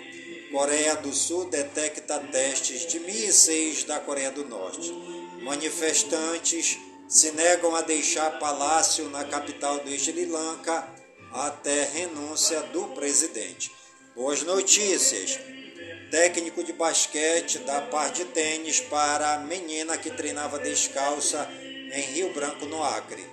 Coreia 0.52 0.96
do 0.96 1.12
Sul 1.12 1.46
detecta 1.46 2.20
testes 2.20 2.86
de 2.86 3.00
mísseis 3.00 3.84
da 3.84 4.00
Coreia 4.00 4.32
do 4.32 4.48
Norte. 4.48 4.92
Manifestantes 5.42 6.78
se 7.08 7.32
negam 7.32 7.76
a 7.76 7.82
deixar 7.82 8.40
palácio 8.40 9.10
na 9.10 9.24
capital 9.24 9.80
do 9.80 9.90
Sri 9.92 10.26
Lanka 10.26 10.88
até 11.32 11.84
renúncia 11.84 12.62
do 12.62 12.88
presidente. 12.90 13.72
Boas 14.16 14.42
notícias. 14.44 15.40
Técnico 16.10 16.64
de 16.64 16.72
basquete 16.72 17.60
dá 17.60 17.82
par 17.82 18.12
de 18.12 18.26
tênis 18.26 18.80
para 18.80 19.34
a 19.34 19.40
menina 19.40 19.98
que 19.98 20.10
treinava 20.10 20.60
descalça 20.60 21.50
em 21.62 22.02
Rio 22.14 22.34
Branco, 22.34 22.66
no 22.66 22.84
Acre. 22.84 23.26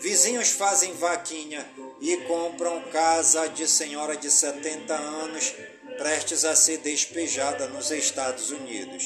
Vizinhos 0.00 0.50
fazem 0.50 0.92
vaquinha 0.94 1.66
e 2.00 2.16
compram 2.18 2.82
casa 2.90 3.48
de 3.48 3.66
senhora 3.68 4.16
de 4.16 4.30
70 4.30 4.94
anos 4.94 5.54
prestes 5.96 6.44
a 6.44 6.54
ser 6.56 6.78
despejada 6.78 7.68
nos 7.68 7.90
Estados 7.90 8.50
Unidos. 8.50 9.04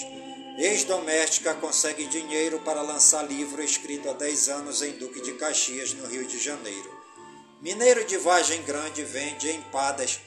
Ex-doméstica 0.59 1.55
consegue 1.55 2.09
dinheiro 2.09 2.59
para 2.65 2.83
lançar 2.83 3.23
livro 3.23 3.63
escrito 3.63 4.11
há 4.11 4.13
10 4.13 4.49
anos 4.49 4.83
em 4.83 4.91
Duque 4.91 5.21
de 5.21 5.35
Caxias, 5.35 5.95
no 5.95 6.05
Rio 6.05 6.27
de 6.27 6.37
Janeiro. 6.37 6.99
Mineiro 7.63 8.05
de 8.05 8.17
Vargem 8.17 8.61
Grande 8.65 9.05
vende 9.05 9.49
empadas 9.53 10.19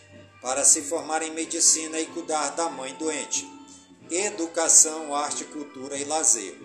para 0.41 0.63
se 0.63 0.83
formar 0.83 1.21
em 1.21 1.31
medicina 1.31 1.99
e 1.99 2.05
cuidar 2.05 2.51
da 2.51 2.69
mãe 2.69 2.93
doente. 2.93 3.45
Educação, 4.09 5.13
arte, 5.13 5.43
cultura 5.43 5.97
e 5.97 6.05
lazer. 6.05 6.57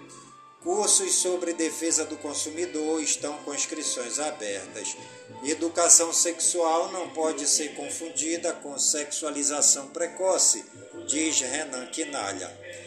Cursos 0.63 1.17
sobre 1.17 1.53
defesa 1.53 2.05
do 2.05 2.17
consumidor 2.19 3.03
estão 3.03 3.37
com 3.39 3.53
inscrições 3.53 4.21
abertas. 4.21 4.97
Educação 5.43 6.13
sexual 6.13 6.93
não 6.93 7.11
pode 7.11 7.49
ser 7.49 7.75
confundida 7.75 8.53
com 8.53 8.79
sexualização 8.79 9.89
precoce, 9.89 10.65
diz 11.09 11.41
Renan 11.41 11.87
Quinalha. 11.87 12.86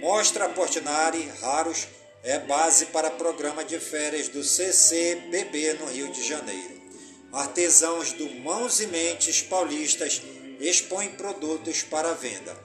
Mostra 0.00 0.48
Portinari 0.48 1.28
Raros 1.40 1.88
é 2.22 2.38
base 2.38 2.86
para 2.86 3.10
programa 3.10 3.64
de 3.64 3.80
férias 3.80 4.28
do 4.28 4.44
CCBB 4.44 5.74
no 5.74 5.86
Rio 5.86 6.12
de 6.12 6.26
Janeiro. 6.26 6.80
Artesãos 7.32 8.12
do 8.12 8.30
Mãos 8.36 8.80
e 8.80 8.86
Mentes 8.86 9.42
paulistas 9.42 10.22
expõem 10.60 11.10
produtos 11.10 11.82
para 11.82 12.14
venda. 12.14 12.56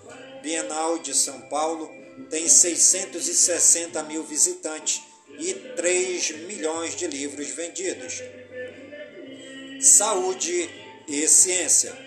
Bienal 0.44 1.00
de 1.00 1.16
São 1.16 1.42
Paulo 1.50 1.90
tem 2.30 2.48
660 2.48 4.04
mil 4.04 4.24
visitantes 4.24 5.02
e 5.40 5.56
3 5.76 6.46
milhões 6.46 6.96
de 6.96 7.08
livros 7.08 7.50
vendidos. 7.50 8.22
Saúde 9.82 10.70
e 11.08 11.28
ciência. 11.28 11.98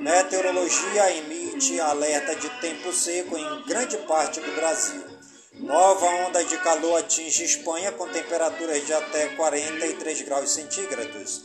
Meteorologia 0.00 1.14
emite 1.16 1.78
alerta 1.80 2.34
de 2.34 2.48
tempo 2.60 2.90
seco 2.92 3.36
em 3.36 3.62
grande 3.64 3.98
parte 3.98 4.40
do 4.40 4.52
Brasil. 4.52 5.11
Nova 5.60 6.06
onda 6.26 6.42
de 6.44 6.56
calor 6.58 6.98
atinge 6.98 7.44
Espanha 7.44 7.92
com 7.92 8.08
temperaturas 8.08 8.86
de 8.86 8.92
até 8.92 9.28
43 9.28 10.22
graus 10.22 10.50
centígrados. 10.50 11.42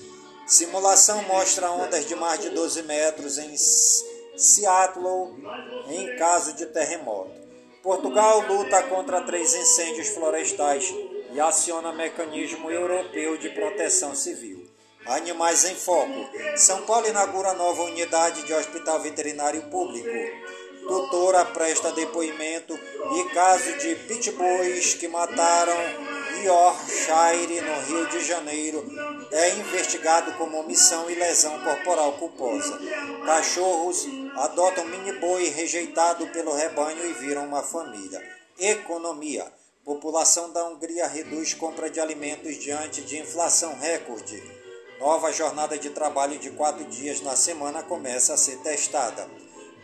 Simulação 0.48 1.22
mostra 1.24 1.70
ondas 1.72 2.06
de 2.06 2.16
mais 2.16 2.40
de 2.40 2.50
12 2.50 2.84
metros 2.84 3.38
em 3.38 3.56
Seattle 4.38 5.36
em 5.90 6.16
caso 6.16 6.54
de 6.54 6.66
terremoto. 6.68 7.32
Portugal 7.84 8.42
luta 8.48 8.82
contra 8.84 9.22
três 9.22 9.54
incêndios 9.54 10.08
florestais 10.10 10.94
e 11.34 11.40
aciona 11.40 11.92
mecanismo 11.92 12.72
europeu 12.72 13.38
de 13.38 13.50
proteção 13.50 14.16
civil. 14.16 14.66
Animais 15.06 15.66
em 15.66 15.76
foco. 15.76 16.30
São 16.56 16.84
Paulo 16.84 17.08
inaugura 17.08 17.54
nova 17.54 17.84
unidade 17.84 18.44
de 18.44 18.54
hospital 18.54 19.02
veterinário 19.02 19.64
público. 19.64 20.10
Doutora 20.88 21.46
presta 21.46 21.92
depoimento 21.92 22.74
e 22.74 23.24
caso 23.34 23.78
de 23.78 23.96
pitbulls 23.96 24.94
que 24.94 25.08
mataram 25.08 25.76
Yorkshire, 26.44 27.62
no 27.62 27.82
Rio 27.82 28.08
de 28.08 28.24
Janeiro, 28.24 28.86
é 29.32 29.56
investigado 29.56 30.34
como 30.34 30.60
omissão 30.60 31.10
e 31.10 31.16
lesão 31.16 31.60
corporal 31.62 32.14
culposa. 32.14 32.80
Cachorros 33.26 34.06
adotam 34.36 34.86
mini 34.86 35.14
boi 35.14 35.50
rejeitado 35.50 36.28
pelo 36.28 36.54
rebanho 36.54 37.06
e 37.06 37.14
viram 37.14 37.46
uma 37.46 37.64
família. 37.64 38.22
Economia. 38.60 39.46
População 39.84 40.52
da 40.52 40.66
Hungria 40.66 41.08
reduz 41.08 41.54
compra 41.54 41.90
de 41.90 42.00
alimentos 42.00 42.58
diante 42.58 43.02
de 43.02 43.20
inflação 43.20 43.78
recorde. 43.80 44.42
Nova 45.00 45.32
jornada 45.32 45.78
de 45.78 45.90
trabalho 45.92 46.38
de 46.38 46.50
quatro 46.52 46.84
dias 46.86 47.22
na 47.22 47.36
semana 47.36 47.84
começa 47.84 48.34
a 48.34 48.38
ser 48.38 48.58
testada. 48.58 49.30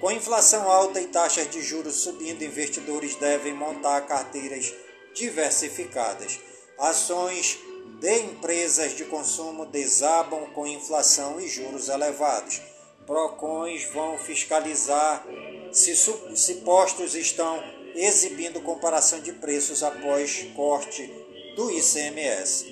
Com 0.03 0.11
inflação 0.11 0.69
alta 0.69 0.99
e 0.99 1.07
taxas 1.07 1.49
de 1.49 1.61
juros 1.61 1.95
subindo, 1.95 2.43
investidores 2.43 3.15
devem 3.15 3.53
montar 3.53 4.01
carteiras 4.01 4.73
diversificadas. 5.15 6.41
Ações 6.77 7.57
de 8.01 8.19
empresas 8.19 8.97
de 8.97 9.05
consumo 9.05 9.65
desabam 9.65 10.47
com 10.47 10.67
inflação 10.67 11.39
e 11.39 11.47
juros 11.47 11.87
elevados. 11.87 12.61
Procons 13.07 13.85
vão 13.93 14.17
fiscalizar 14.17 15.25
se, 15.71 15.95
se 15.95 16.55
postos 16.65 17.15
estão 17.15 17.63
exibindo 17.95 18.59
comparação 18.59 19.21
de 19.21 19.31
preços 19.31 19.83
após 19.83 20.45
corte 20.53 21.07
do 21.55 21.71
ICMS. 21.71 22.65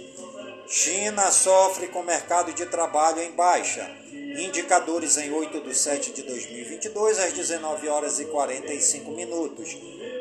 China 0.68 1.32
sofre 1.32 1.88
com 1.88 2.04
mercado 2.04 2.52
de 2.52 2.66
trabalho 2.66 3.22
em 3.22 3.32
baixa. 3.32 4.01
Indicadores 4.38 5.18
em 5.18 5.32
8 5.32 5.62
de 5.62 5.74
7 5.76 6.14
de 6.14 6.24
2022 6.24 7.20
às 7.20 7.34
19 7.34 7.90
horas 7.90 8.20
e 8.20 8.26
45 8.26 9.12
minutos. 9.12 9.78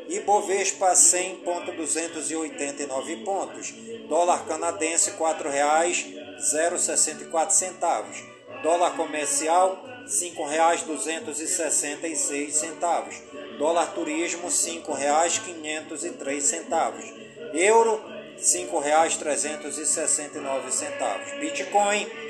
Ibovespa 0.08 0.92
100.289 0.92 3.24
pontos. 3.24 3.72
Dólar 4.08 4.46
canadense 4.46 5.10
R$ 5.10 5.16
4,064 5.16 7.54
centavos. 7.54 8.16
Dólar 8.62 8.96
comercial 8.96 9.82
R$ 9.84 10.08
5,266 10.08 12.52
centavos. 12.52 13.14
Dólar 13.58 13.92
turismo 13.94 14.44
R$ 14.44 14.50
5,503 14.50 16.42
centavos. 16.42 17.04
Euro 17.54 18.02
R$ 18.04 18.20
5,369 18.42 21.40
Bitcoin 21.40 22.29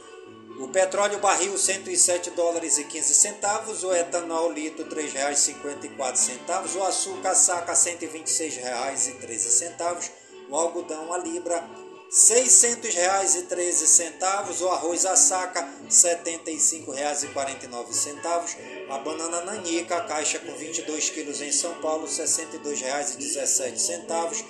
O 0.61 0.67
petróleo 0.67 1.17
barril 1.17 1.57
107 1.57 2.29
dólares 2.31 2.77
e 2.77 2.83
15 2.83 3.15
centavos, 3.15 3.83
o 3.83 3.95
etanol 3.95 4.51
litro 4.51 4.87
R$ 4.87 5.07
3,54, 5.07 6.75
o 6.75 6.83
açúcar 6.83 7.33
saca 7.33 7.73
R$ 7.73 7.79
126,13, 7.79 10.11
o 10.47 10.55
algodão 10.55 11.11
a 11.11 11.17
libra 11.17 11.57
R$ 11.57 11.63
600,13, 12.11 14.61
o 14.61 14.69
arroz 14.69 15.03
a 15.03 15.15
saca 15.15 15.61
R$ 15.61 15.67
75,49, 15.89 18.57
A 18.87 18.99
banana 18.99 19.41
nanica, 19.41 19.97
a 19.97 20.01
caixa 20.01 20.37
com 20.37 20.53
22 20.53 21.09
quilos 21.09 21.41
em 21.41 21.51
São 21.51 21.73
Paulo, 21.81 22.05
R$ 22.05 22.11
62,17. 22.11 24.45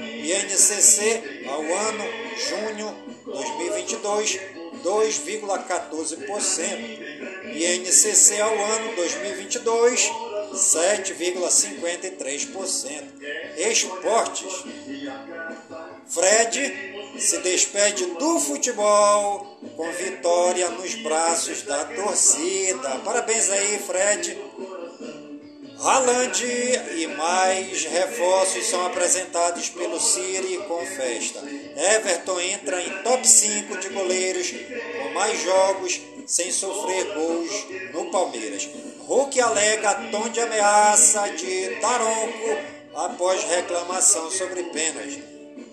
INCC 0.00 1.44
ao 1.46 1.60
ano 1.60 2.04
junho 2.48 2.96
2022, 3.26 4.40
2,14%. 4.82 7.20
INCC 7.52 8.40
ao 8.40 8.54
ano 8.54 8.96
2022, 8.96 10.29
7,53%. 10.52 13.02
Esportes. 13.56 14.64
Fred 16.06 17.18
se 17.18 17.38
despede 17.38 18.04
do 18.06 18.38
futebol 18.40 19.58
com 19.76 19.92
vitória 19.92 20.68
nos 20.70 20.96
braços 20.96 21.62
da 21.62 21.84
torcida. 21.84 22.98
Parabéns 23.04 23.48
aí, 23.50 23.78
Fred. 23.78 24.36
Haaland 25.82 26.44
e 26.44 27.06
mais 27.06 27.86
reforços 27.86 28.66
são 28.66 28.84
apresentados 28.84 29.70
pelo 29.70 29.98
Siri 29.98 30.58
com 30.68 30.84
festa. 30.84 31.42
Everton 31.96 32.38
entra 32.38 32.82
em 32.82 33.02
top 33.02 33.26
5 33.26 33.78
de 33.78 33.88
goleiros 33.88 34.50
com 34.50 35.14
mais 35.14 35.42
jogos 35.42 35.98
sem 36.26 36.52
sofrer 36.52 37.14
gols 37.14 37.66
no 37.94 38.10
Palmeiras. 38.10 38.68
Hulk 39.10 39.40
alega 39.40 39.94
tom 40.12 40.28
de 40.28 40.38
ameaça 40.38 41.28
de 41.30 41.80
Taronco 41.80 42.56
após 42.94 43.42
reclamação 43.42 44.30
sobre 44.30 44.62
pênalti. 44.62 45.20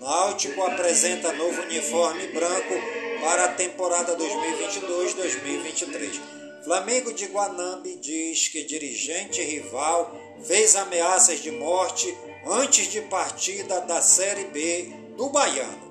Náutico 0.00 0.60
apresenta 0.64 1.32
novo 1.34 1.62
uniforme 1.62 2.26
branco 2.32 2.74
para 3.20 3.44
a 3.44 3.52
temporada 3.52 4.16
2022-2023. 4.16 6.20
Flamengo 6.64 7.12
de 7.12 7.26
Guanambi 7.26 7.94
diz 7.94 8.48
que 8.48 8.64
dirigente 8.64 9.40
rival 9.40 10.12
fez 10.42 10.74
ameaças 10.74 11.38
de 11.38 11.52
morte 11.52 12.12
antes 12.44 12.88
de 12.88 13.02
partida 13.02 13.80
da 13.82 14.02
Série 14.02 14.46
B 14.46 14.92
do 15.16 15.28
Baiano. 15.28 15.86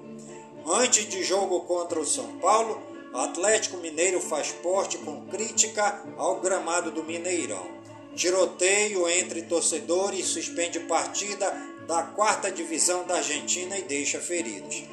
Antes 0.68 1.08
de 1.08 1.24
jogo 1.24 1.62
contra 1.62 1.98
o 1.98 2.06
São 2.06 2.40
Paulo, 2.40 2.87
Atlético 3.14 3.78
Mineiro 3.78 4.20
faz 4.20 4.52
porte 4.52 4.98
com 4.98 5.26
crítica 5.28 6.04
ao 6.18 6.40
gramado 6.40 6.92
do 6.92 7.04
Mineirão. 7.04 7.66
Tiroteio 8.16 9.08
entre 9.08 9.44
torcedores 9.44 10.26
suspende 10.26 10.80
partida 10.82 11.52
da 11.88 12.04
quarta 12.04 12.52
divisão 12.52 13.06
da 13.06 13.18
Argentina 13.18 13.78
e 13.78 13.84
deixa 13.84 14.20
feridos. 14.20 14.84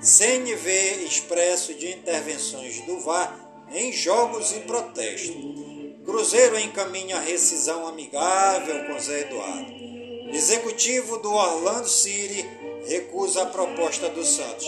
CNV 0.00 1.04
expresso 1.04 1.74
de 1.74 1.90
intervenções 1.90 2.80
do 2.82 3.00
VAR 3.00 3.36
em 3.72 3.92
jogos 3.92 4.52
e 4.52 4.60
protestos. 4.60 5.34
Cruzeiro 6.04 6.58
encaminha 6.58 7.18
rescisão 7.18 7.86
amigável 7.86 8.86
com 8.86 8.98
Zé 8.98 9.22
Eduardo. 9.22 9.72
Executivo 10.32 11.18
do 11.18 11.32
Orlando 11.32 11.88
City 11.88 12.46
recusa 12.86 13.42
a 13.42 13.46
proposta 13.46 14.08
do 14.08 14.24
Santos. 14.24 14.66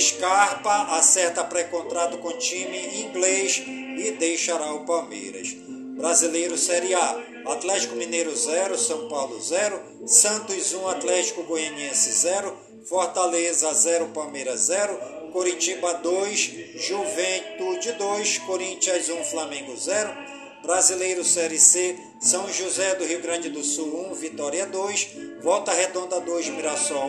Scarpa 0.00 0.96
acerta 0.96 1.44
pré-contrato 1.44 2.18
com 2.18 2.32
time 2.32 3.02
inglês 3.02 3.62
e 3.64 4.10
deixará 4.18 4.74
o 4.74 4.84
Palmeiras. 4.84 5.54
Brasileiro 5.96 6.58
Série 6.58 6.94
A. 6.94 7.22
Atlético 7.46 7.94
Mineiro 7.94 8.34
0, 8.34 8.76
São 8.76 9.08
Paulo 9.08 9.40
0, 9.40 9.80
Santos 10.04 10.74
1, 10.74 10.88
Atlético 10.88 11.44
Goianiense 11.44 12.10
0, 12.10 12.52
Fortaleza 12.88 13.72
0, 13.72 14.08
Palmeiras 14.08 14.60
0, 14.62 15.30
Coritiba 15.32 15.94
2, 15.94 16.52
Juventude 16.74 17.92
2, 17.92 18.38
Corinthians 18.38 19.08
1, 19.08 19.24
Flamengo 19.24 19.76
0, 19.76 20.25
Brasileiro 20.66 21.22
Série 21.22 21.60
C, 21.60 21.96
São 22.18 22.52
José 22.52 22.96
do 22.96 23.04
Rio 23.04 23.22
Grande 23.22 23.48
do 23.48 23.62
Sul 23.62 24.10
1, 24.10 24.14
Vitória 24.14 24.66
2, 24.66 25.10
Volta 25.40 25.72
Redonda 25.72 26.18
2, 26.18 26.48
Mirassol 26.48 27.08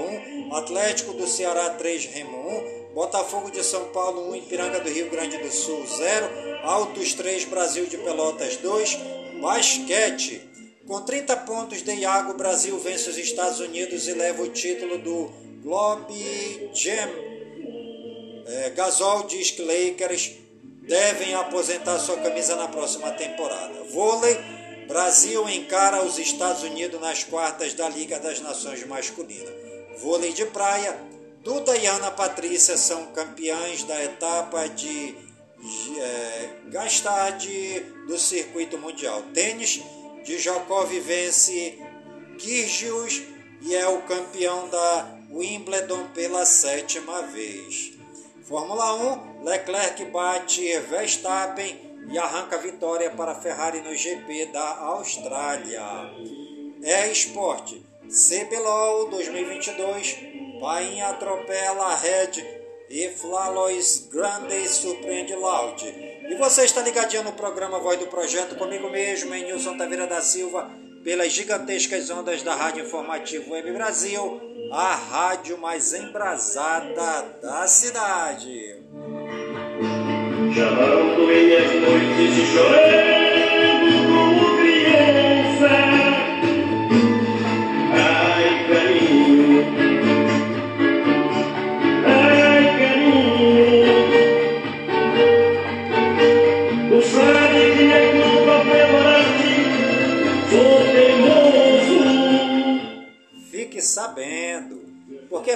1, 0.50 0.54
Atlético 0.56 1.14
do 1.14 1.26
Ceará 1.26 1.72
3, 1.72 2.06
Remo 2.06 2.38
1, 2.92 2.94
Botafogo 2.94 3.50
de 3.50 3.64
São 3.64 3.86
Paulo 3.86 4.30
1, 4.30 4.36
Ipiranga 4.36 4.80
do 4.80 4.92
Rio 4.92 5.10
Grande 5.10 5.40
do 5.40 5.52
Sul 5.52 5.84
0, 5.88 6.30
Altos 6.62 7.16
3, 7.16 7.46
Brasil 7.46 7.88
de 7.88 7.98
Pelotas 7.98 8.58
2, 8.58 9.00
Basquete. 9.42 10.40
Com 10.86 11.02
30 11.02 11.36
pontos 11.38 11.82
de 11.82 11.96
Iago, 11.96 12.36
Brasil 12.36 12.78
vence 12.78 13.10
os 13.10 13.18
Estados 13.18 13.60
Unidos 13.60 14.08
e 14.08 14.14
leva 14.14 14.44
o 14.44 14.50
título 14.50 15.00
do 15.00 15.32
Globe 15.64 16.70
Jam. 16.76 17.10
É, 18.46 18.70
Gasol 18.70 19.24
diz 19.24 19.50
que 19.50 19.64
Lakers 19.64 20.46
devem 20.88 21.36
aposentar 21.36 22.00
sua 22.00 22.18
camisa 22.18 22.56
na 22.56 22.68
próxima 22.68 23.12
temporada. 23.12 23.84
Vôlei, 23.92 24.38
Brasil 24.88 25.48
encara 25.50 26.04
os 26.04 26.18
Estados 26.18 26.64
Unidos 26.64 27.00
nas 27.02 27.24
quartas 27.24 27.74
da 27.74 27.90
Liga 27.90 28.20
das 28.20 28.40
Nações 28.40 28.86
Masculina. 28.88 29.52
Vôlei 29.98 30.32
de 30.32 30.46
praia, 30.46 30.98
Duda 31.44 31.76
e 31.78 31.86
Ana 31.86 32.10
Patrícia 32.12 32.78
são 32.78 33.08
campeãs 33.08 33.84
da 33.84 34.04
etapa 34.04 34.68
de 34.68 35.16
é, 36.00 36.50
Gastad 36.70 37.46
do 38.08 38.18
circuito 38.18 38.78
mundial. 38.78 39.24
Tênis, 39.34 39.82
Djokovic 40.24 41.00
vence 41.02 41.80
Kyrgios 42.38 43.22
e 43.62 43.76
é 43.76 43.88
o 43.88 44.02
campeão 44.04 44.70
da 44.70 45.18
Wimbledon 45.32 46.08
pela 46.14 46.46
sétima 46.46 47.24
vez. 47.24 47.97
Fórmula 48.48 48.94
1, 49.42 49.44
Leclerc 49.44 50.06
bate 50.06 50.80
Verstappen 50.90 52.08
e 52.10 52.18
arranca 52.18 52.58
vitória 52.58 53.10
para 53.10 53.36
Ferrari 53.36 53.82
no 53.82 53.94
GP 53.94 54.46
da 54.54 54.78
Austrália. 54.78 55.84
É 56.82 57.12
esporte. 57.12 57.86
CBLOL 58.08 59.10
2022, 59.10 60.18
Painha 60.62 61.08
atropela 61.10 61.94
Red 61.96 62.62
e 62.90 63.10
Flalois 63.10 64.08
Grande 64.10 64.66
surpreende 64.70 65.36
Loud. 65.36 65.86
E 65.86 66.34
você 66.36 66.64
está 66.64 66.82
ligadinho 66.82 67.24
no 67.24 67.34
programa 67.34 67.80
Voz 67.80 68.00
do 68.00 68.08
Projeto 68.08 68.56
comigo 68.56 68.90
mesmo, 68.90 69.36
em 69.36 69.44
Nilson 69.44 69.78
Taveira 69.78 70.08
da 70.08 70.22
Silva, 70.22 70.72
pelas 71.08 71.32
gigantescas 71.32 72.10
ondas 72.10 72.44
da 72.44 72.54
Rádio 72.54 72.84
Informativo 72.84 73.54
Web 73.54 73.72
Brasil, 73.72 74.42
a 74.74 74.94
rádio 74.94 75.58
mais 75.58 75.94
embrasada 75.94 77.40
da 77.42 77.66
cidade. 77.66 78.76
Não 79.80 81.16
doei 81.16 81.56
as 81.56 81.72
noites 81.76 82.36
de 82.36 82.46
chorando 82.48 83.88
como 84.12 84.58
criança. 84.58 85.70
Ai, 87.94 88.68
carinho. 88.68 89.64
Ai, 92.06 92.66
carinho. 92.80 93.88
Tu 96.90 97.02
sabe 97.08 97.47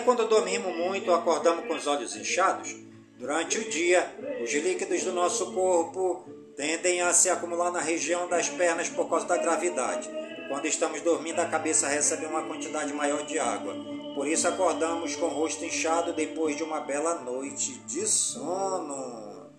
quando 0.01 0.27
dormimos 0.27 0.75
muito, 0.75 1.13
acordamos 1.13 1.65
com 1.65 1.73
os 1.73 1.87
olhos 1.87 2.15
inchados. 2.15 2.75
Durante 3.17 3.59
o 3.59 3.69
dia, 3.69 4.11
os 4.43 4.51
líquidos 4.51 5.03
do 5.03 5.11
nosso 5.11 5.53
corpo 5.53 6.25
tendem 6.55 7.01
a 7.01 7.13
se 7.13 7.29
acumular 7.29 7.71
na 7.71 7.79
região 7.79 8.27
das 8.27 8.49
pernas 8.49 8.89
por 8.89 9.07
causa 9.09 9.27
da 9.27 9.37
gravidade. 9.37 10.09
Quando 10.49 10.65
estamos 10.65 11.01
dormindo, 11.01 11.39
a 11.39 11.45
cabeça 11.45 11.87
recebe 11.87 12.25
uma 12.25 12.43
quantidade 12.43 12.93
maior 12.93 13.25
de 13.25 13.39
água. 13.39 13.73
Por 14.15 14.27
isso, 14.27 14.47
acordamos 14.47 15.15
com 15.15 15.27
o 15.27 15.29
rosto 15.29 15.63
inchado 15.63 16.13
depois 16.13 16.57
de 16.57 16.63
uma 16.63 16.81
bela 16.81 17.15
noite 17.15 17.79
de 17.85 18.05
sono. 18.05 19.49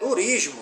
Turismo. 0.00 0.60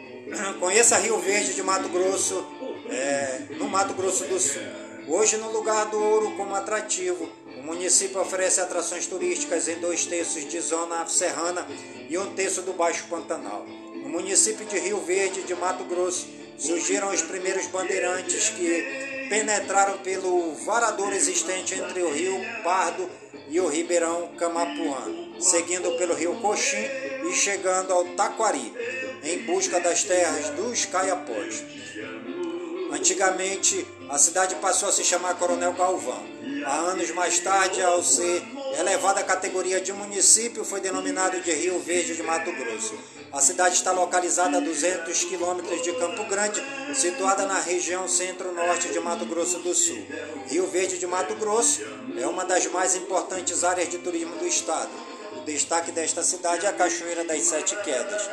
Conheça 0.58 0.98
Rio 0.98 1.18
Verde 1.18 1.54
de 1.54 1.62
Mato 1.62 1.88
Grosso, 1.88 2.44
é, 2.90 3.46
no 3.58 3.68
Mato 3.68 3.94
Grosso 3.94 4.24
do 4.24 4.40
Sul. 4.40 4.62
Hoje, 5.06 5.36
no 5.36 5.50
lugar 5.52 5.86
do 5.86 6.02
ouro 6.02 6.36
como 6.36 6.54
atrativo, 6.54 7.28
o 7.62 7.66
município 7.66 8.20
oferece 8.20 8.60
atrações 8.60 9.06
turísticas 9.06 9.68
em 9.68 9.76
dois 9.76 10.04
terços 10.04 10.44
de 10.48 10.60
zona 10.60 11.06
serrana 11.06 11.64
e 12.10 12.18
um 12.18 12.34
terço 12.34 12.62
do 12.62 12.72
Baixo 12.72 13.06
Pantanal. 13.08 13.64
No 14.02 14.08
município 14.08 14.66
de 14.66 14.80
Rio 14.80 15.00
Verde, 15.00 15.42
de 15.42 15.54
Mato 15.54 15.84
Grosso, 15.84 16.26
surgiram 16.58 17.10
os 17.10 17.22
primeiros 17.22 17.66
bandeirantes 17.68 18.48
que 18.50 19.28
penetraram 19.28 19.98
pelo 19.98 20.54
varador 20.54 21.12
existente 21.12 21.74
entre 21.76 22.02
o 22.02 22.12
Rio 22.12 22.34
Pardo 22.64 23.08
e 23.48 23.60
o 23.60 23.68
Ribeirão 23.68 24.32
Camapuã, 24.36 25.30
seguindo 25.38 25.96
pelo 25.96 26.14
Rio 26.14 26.34
Coxim 26.40 26.84
e 27.28 27.32
chegando 27.32 27.92
ao 27.92 28.04
Taquari, 28.16 28.74
em 29.22 29.38
busca 29.44 29.78
das 29.78 30.02
terras 30.02 30.50
dos 30.50 30.84
Caiapós. 30.84 31.62
Antigamente, 32.92 33.86
a 34.10 34.18
cidade 34.18 34.56
passou 34.56 34.88
a 34.88 34.92
se 34.92 35.04
chamar 35.04 35.38
Coronel 35.38 35.72
Galvão. 35.74 36.31
Há 36.64 36.76
anos 36.90 37.10
mais 37.12 37.38
tarde, 37.38 37.80
ao 37.80 38.02
ser 38.02 38.42
elevada 38.78 39.20
à 39.20 39.22
categoria 39.22 39.80
de 39.80 39.92
município, 39.92 40.64
foi 40.64 40.80
denominado 40.80 41.40
de 41.40 41.52
Rio 41.52 41.78
Verde 41.78 42.16
de 42.16 42.22
Mato 42.22 42.50
Grosso. 42.52 42.98
A 43.32 43.40
cidade 43.40 43.76
está 43.76 43.92
localizada 43.92 44.58
a 44.58 44.60
200 44.60 45.24
quilômetros 45.24 45.82
de 45.82 45.92
Campo 45.92 46.24
Grande, 46.24 46.60
situada 46.94 47.46
na 47.46 47.60
região 47.60 48.08
centro-norte 48.08 48.88
de 48.88 48.98
Mato 48.98 49.24
Grosso 49.24 49.60
do 49.60 49.72
Sul. 49.72 50.04
Rio 50.48 50.66
Verde 50.66 50.98
de 50.98 51.06
Mato 51.06 51.36
Grosso 51.36 51.80
é 52.18 52.26
uma 52.26 52.44
das 52.44 52.66
mais 52.66 52.96
importantes 52.96 53.62
áreas 53.62 53.88
de 53.88 53.98
turismo 53.98 54.36
do 54.36 54.46
estado. 54.46 54.90
O 55.36 55.40
destaque 55.42 55.92
desta 55.92 56.24
cidade 56.24 56.66
é 56.66 56.68
a 56.68 56.72
Cachoeira 56.72 57.24
das 57.24 57.40
Sete 57.42 57.76
Quedas. 57.76 58.28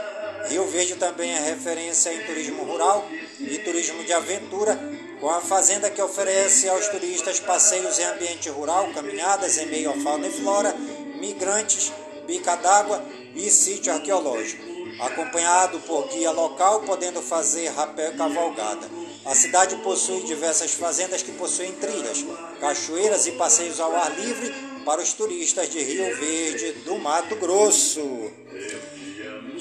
Rio 0.47 0.66
Verde 0.66 0.95
também 0.95 1.32
é 1.32 1.39
referência 1.39 2.12
em 2.12 2.26
turismo 2.26 2.64
rural 2.64 3.07
e 3.39 3.60
turismo 3.60 4.03
de 4.03 4.14
aventura, 4.14 4.80
com 5.20 5.30
a 5.30 5.41
fazenda 5.41 5.89
que 5.89 6.01
oferece 6.01 6.70
aos 6.70 6.88
turistas 6.88 7.39
passeios 7.39 7.99
em 7.99 8.05
ambiente 8.05 8.49
rural, 8.49 8.89
caminhadas 8.93 9.57
em 9.57 9.65
meio 9.65 9.91
à 9.91 9.93
fauna 9.95 10.28
e 10.28 10.32
flora, 10.32 10.74
migrantes, 11.20 11.91
bica 12.26 12.55
d'água 12.55 13.03
e 13.36 13.49
sítio 13.49 13.91
arqueológico, 13.91 14.63
acompanhado 15.01 15.80
por 15.82 16.07
guia 16.07 16.32
local, 16.32 16.82
podendo 16.82 17.22
fazer 17.22 17.67
rapé 17.70 18.09
e 18.09 18.17
cavalgada. 18.17 18.89
A 19.26 19.36
cidade 19.36 19.76
possui 19.78 20.22
diversas 20.24 20.72
fazendas 20.74 21.22
que 21.22 21.34
possuem 21.34 21.74
trilhas, 21.74 22.26
cachoeiras 22.59 23.28
e 23.28 23.32
passeios 23.34 23.80
ao 23.80 23.93
ar 23.95 24.17
livre 24.17 24.53
para 24.86 25.01
os 25.01 25.13
turistas 25.13 25.70
de 25.70 25.80
Rio 25.80 26.15
Verde 26.17 26.72
do 26.86 26.97
Mato 26.97 27.36
Grosso. 27.36 28.32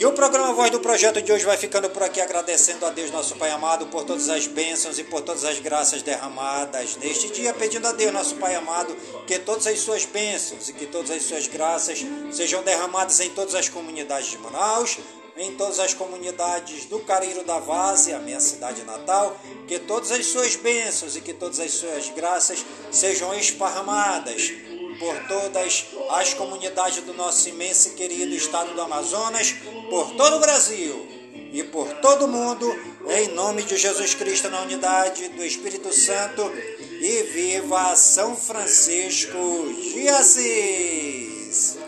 E 0.01 0.07
o 0.07 0.13
programa 0.13 0.53
Voz 0.53 0.71
do 0.71 0.79
Projeto 0.79 1.21
de 1.21 1.33
hoje 1.33 1.45
vai 1.45 1.57
ficando 1.57 1.91
por 1.91 2.05
aqui, 2.05 2.21
agradecendo 2.21 2.87
a 2.87 2.91
Deus, 2.91 3.11
nosso 3.11 3.35
Pai 3.35 3.51
amado, 3.51 3.87
por 3.87 4.05
todas 4.05 4.29
as 4.29 4.47
bênçãos 4.47 4.97
e 4.97 5.03
por 5.03 5.23
todas 5.23 5.45
as 5.45 5.59
graças 5.59 6.03
derramadas 6.03 6.95
neste 6.99 7.29
dia, 7.31 7.53
pedindo 7.53 7.85
a 7.85 7.91
Deus, 7.91 8.13
nosso 8.13 8.37
Pai 8.37 8.55
amado, 8.55 8.97
que 9.27 9.41
todas 9.41 9.67
as 9.67 9.81
suas 9.81 10.05
bênçãos 10.05 10.69
e 10.69 10.73
que 10.73 10.87
todas 10.87 11.11
as 11.11 11.25
suas 11.25 11.49
graças 11.49 12.07
sejam 12.31 12.63
derramadas 12.63 13.19
em 13.19 13.31
todas 13.31 13.57
as 13.57 13.69
comunidades 13.69 14.31
de 14.31 14.39
Manaus, 14.39 14.99
em 15.37 15.57
todas 15.57 15.81
as 15.81 15.95
comunidades 15.95 16.85
do 16.85 17.01
Careiro 17.01 17.43
da 17.43 17.59
Vase, 17.59 18.13
a 18.13 18.21
minha 18.21 18.39
cidade 18.39 18.85
natal, 18.85 19.37
que 19.67 19.81
todas 19.81 20.13
as 20.13 20.27
suas 20.27 20.55
bênçãos 20.55 21.17
e 21.17 21.21
que 21.21 21.33
todas 21.33 21.59
as 21.59 21.73
suas 21.73 22.09
graças 22.11 22.65
sejam 22.93 23.35
esparramadas 23.35 24.53
por 24.99 25.17
todas 25.29 25.87
as 26.11 26.35
comunidades 26.35 27.03
do 27.05 27.15
nosso 27.15 27.49
imenso 27.49 27.89
e 27.89 27.93
querido 27.93 28.35
estado 28.35 28.75
do 28.75 28.81
Amazonas, 28.81 29.55
por 29.89 30.13
todo 30.13 30.37
o 30.37 30.41
Brasil 30.41 31.07
e 31.53 31.63
por 31.65 31.89
todo 31.95 32.27
o 32.27 32.29
mundo, 32.29 32.75
em 33.09 33.29
nome 33.29 33.63
de 33.63 33.77
Jesus 33.77 34.15
Cristo, 34.15 34.49
na 34.51 34.63
unidade 34.63 35.29
do 35.31 35.45
Espírito 35.45 35.93
Santo, 35.93 36.53
e 37.01 37.23
viva 37.23 37.95
São 37.97 38.37
Francisco 38.37 39.73
de 39.83 40.09
Assis! 40.09 41.79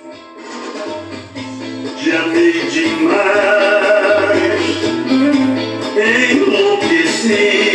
Te 2.02 2.12
amei 2.12 2.52
demais, 2.70 3.10
enlouqueci. 6.30 7.69